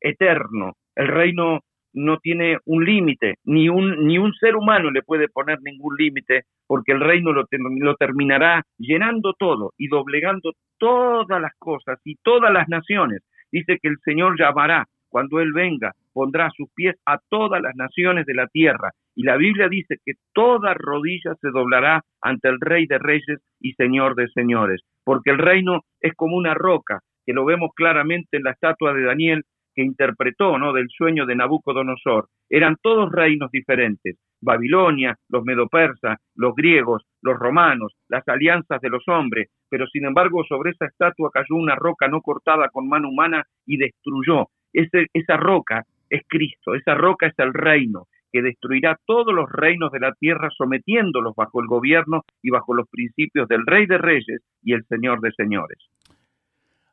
[0.00, 1.60] eterno, el reino
[1.92, 6.42] no tiene un límite, ni un, ni un ser humano le puede poner ningún límite,
[6.66, 12.52] porque el reino lo, lo terminará llenando todo y doblegando todas las cosas y todas
[12.52, 13.22] las naciones.
[13.50, 17.74] Dice que el Señor llamará cuando Él venga, pondrá a sus pies a todas las
[17.74, 18.90] naciones de la tierra.
[19.14, 23.72] Y la Biblia dice que toda rodilla se doblará ante el Rey de Reyes y
[23.72, 28.42] Señor de Señores, porque el reino es como una roca, que lo vemos claramente en
[28.42, 29.44] la estatua de Daniel
[29.76, 30.72] que interpretó ¿no?
[30.72, 32.28] del sueño de Nabucodonosor.
[32.48, 34.16] Eran todos reinos diferentes.
[34.40, 40.44] Babilonia, los medopersas, los griegos, los romanos, las alianzas de los hombres, pero sin embargo
[40.48, 44.48] sobre esa estatua cayó una roca no cortada con mano humana y destruyó.
[44.72, 50.00] Esa roca es Cristo, esa roca es el reino que destruirá todos los reinos de
[50.00, 54.74] la tierra sometiéndolos bajo el gobierno y bajo los principios del Rey de Reyes y
[54.74, 55.78] el Señor de Señores.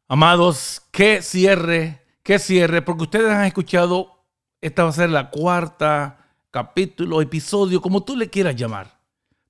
[0.08, 4.26] Amados, qué cierre que cierre, porque ustedes han escuchado,
[4.62, 9.00] esta va a ser la cuarta capítulo, episodio, como tú le quieras llamar.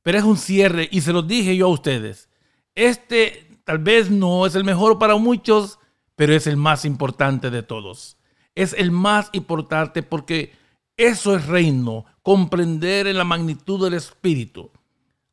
[0.01, 2.29] Pero es un cierre y se lo dije yo a ustedes.
[2.75, 5.79] Este tal vez no es el mejor para muchos,
[6.15, 8.17] pero es el más importante de todos.
[8.55, 10.53] Es el más importante porque
[10.97, 14.71] eso es reino, comprender en la magnitud del Espíritu.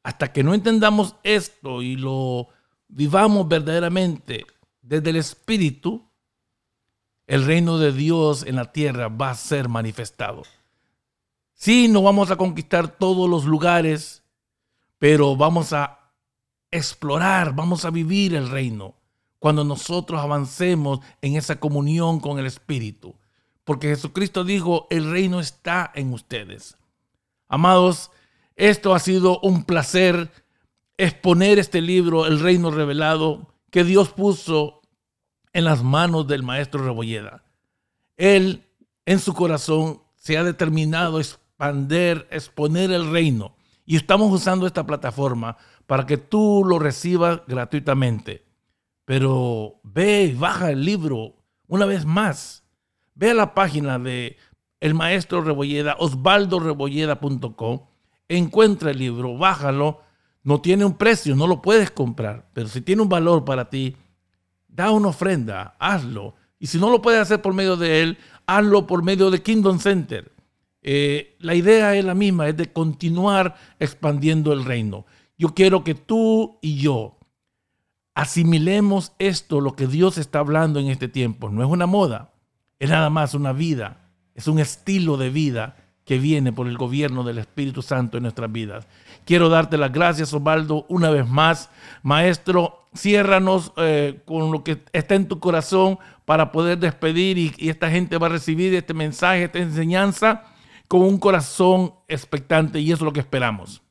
[0.03, 2.49] Hasta que no entendamos esto y lo
[2.89, 4.47] vivamos verdaderamente
[4.81, 6.10] desde el Espíritu,
[7.31, 10.43] el reino de Dios en la tierra va a ser manifestado.
[11.55, 14.25] Sí, no vamos a conquistar todos los lugares,
[14.99, 16.11] pero vamos a
[16.73, 18.97] explorar, vamos a vivir el reino
[19.39, 23.15] cuando nosotros avancemos en esa comunión con el Espíritu.
[23.63, 26.79] Porque Jesucristo dijo, el reino está en ustedes.
[27.47, 28.11] Amados,
[28.57, 30.33] esto ha sido un placer
[30.97, 34.80] exponer este libro, El Reino Revelado, que Dios puso
[35.53, 37.43] en las manos del maestro Rebolleda.
[38.17, 38.65] Él
[39.07, 43.57] en su corazón se ha determinado expander, exponer el reino.
[43.85, 48.45] Y estamos usando esta plataforma para que tú lo recibas gratuitamente.
[49.05, 51.35] Pero ve y baja el libro
[51.67, 52.63] una vez más.
[53.15, 54.37] Ve a la página de
[54.79, 57.81] el maestro Rebolleda, osvaldorebolleda.com.
[58.29, 60.03] Encuentra el libro, bájalo.
[60.43, 62.49] No tiene un precio, no lo puedes comprar.
[62.53, 63.97] Pero si tiene un valor para ti,
[64.73, 66.35] da una ofrenda, hazlo.
[66.59, 69.79] Y si no lo puedes hacer por medio de él, hazlo por medio de Kingdom
[69.79, 70.33] Center.
[70.83, 75.07] Eh, la idea es la misma, es de continuar expandiendo el reino.
[75.37, 77.19] Yo quiero que tú y yo
[78.15, 81.49] asimilemos esto, lo que Dios está hablando en este tiempo.
[81.49, 82.33] No es una moda,
[82.79, 87.25] es nada más una vida, es un estilo de vida que viene por el gobierno
[87.25, 88.87] del Espíritu Santo en nuestras vidas.
[89.25, 91.71] Quiero darte las gracias, Osvaldo, una vez más.
[92.03, 97.91] Maestro, ciérranos eh, con lo que está en tu corazón para poder despedir y, esta
[97.91, 100.45] gente va a recibir este mensaje, esta enseñanza
[100.89, 103.83] con un corazón expectante y eso es lo que esperamos.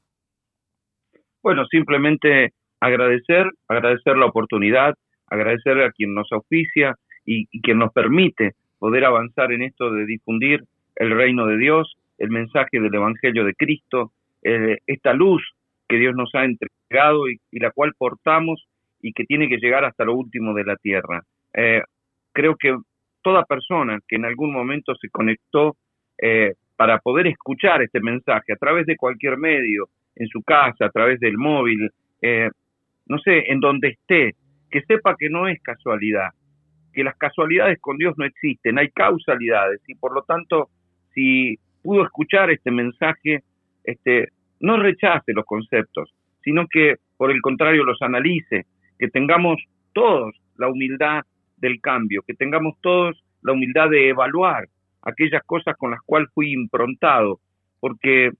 [1.42, 4.94] Bueno, simplemente agradecer, agradecer la oportunidad,
[5.28, 10.06] agradecer a quien nos auspicia y, y quien nos permite poder avanzar en esto de
[10.06, 10.64] difundir
[10.96, 14.12] el reino de Dios, el mensaje del Evangelio de Cristo,
[14.44, 15.42] eh, esta luz
[15.88, 18.66] que Dios nos ha entregado y, la cual portamos
[19.02, 21.24] y que tiene que llegar hasta lo último de la tierra.
[21.54, 21.82] Eh,
[22.32, 22.78] creo que
[23.22, 25.76] toda persona que en algún momento se conectó
[26.22, 30.90] eh, para poder escuchar este mensaje a través de cualquier medio, en su casa, a
[30.90, 31.90] través del móvil,
[33.06, 34.36] no sé, en donde esté,
[34.70, 36.30] que sepa que no es casualidad,
[36.94, 40.70] que las casualidades con Dios no existen, hay causalidades y por lo tanto,
[41.14, 43.44] si pudo escuchar este mensaje,
[43.84, 46.14] este, no rechace los conceptos,
[46.44, 48.66] sino que por el contrario los analice,
[48.98, 49.62] que tengamos
[49.94, 51.24] todos la humildad
[51.58, 54.68] del cambio, que tengamos todos la humildad de evaluar
[55.02, 57.40] aquellas cosas con las cuales fui improntado,
[57.80, 58.32] porque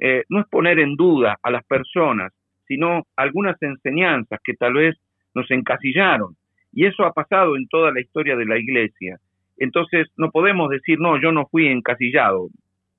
[0.00, 2.32] eh, no es poner en duda a las personas,
[2.66, 4.96] sino algunas enseñanzas que tal vez
[5.34, 6.34] nos encasillaron.
[6.72, 9.18] Y eso ha pasado en toda la historia de la iglesia.
[9.56, 12.48] Entonces no podemos decir, no, yo no fui encasillado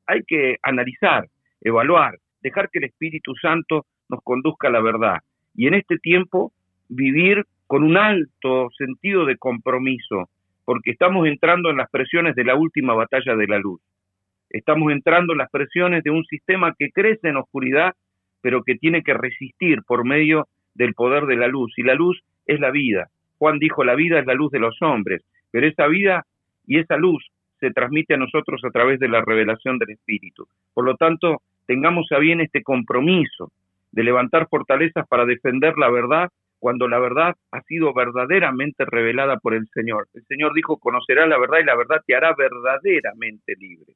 [0.10, 1.28] hay que analizar,
[1.62, 5.18] evaluar, dejar que el Espíritu Santo nos conduzca a la verdad.
[5.56, 6.52] Y en este tiempo
[6.88, 10.30] vivir con un alto sentido de compromiso,
[10.66, 13.82] porque estamos entrando en las presiones de la última batalla de la luz.
[14.50, 17.94] Estamos entrando en las presiones de un sistema que crece en oscuridad,
[18.42, 21.72] pero que tiene que resistir por medio del poder de la luz.
[21.78, 23.10] Y la luz es la vida.
[23.38, 26.26] Juan dijo, la vida es la luz de los hombres, pero esa vida
[26.66, 27.24] y esa luz
[27.60, 30.48] se transmite a nosotros a través de la revelación del Espíritu.
[30.74, 33.52] Por lo tanto, tengamos a bien este compromiso
[33.92, 39.54] de levantar fortalezas para defender la verdad cuando la verdad ha sido verdaderamente revelada por
[39.54, 40.08] el Señor.
[40.16, 43.94] El Señor dijo, conocerás la verdad y la verdad te hará verdaderamente libre.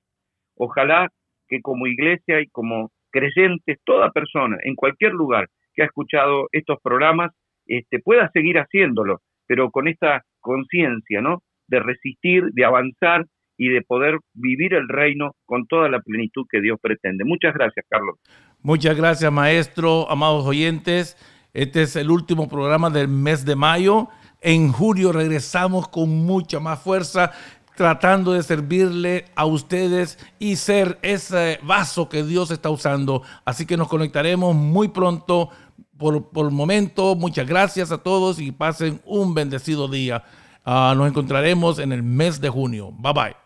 [0.55, 1.09] Ojalá
[1.47, 6.79] que como iglesia y como creyentes, toda persona en cualquier lugar que ha escuchado estos
[6.79, 7.31] programas,
[7.65, 11.41] este, pueda seguir haciéndolo, pero con esta conciencia, ¿no?
[11.67, 13.25] De resistir, de avanzar
[13.57, 17.23] y de poder vivir el reino con toda la plenitud que Dios pretende.
[17.23, 18.17] Muchas gracias, Carlos.
[18.61, 21.17] Muchas gracias, maestro, amados oyentes.
[21.53, 24.09] Este es el último programa del mes de mayo.
[24.41, 27.31] En julio regresamos con mucha más fuerza,
[27.75, 33.21] tratando de servirle a ustedes y ser ese vaso que Dios está usando.
[33.45, 35.49] Así que nos conectaremos muy pronto.
[35.97, 40.23] Por, por el momento, muchas gracias a todos y pasen un bendecido día.
[40.65, 42.91] Ah, nos encontraremos en el mes de junio.
[42.91, 43.42] Bye bye.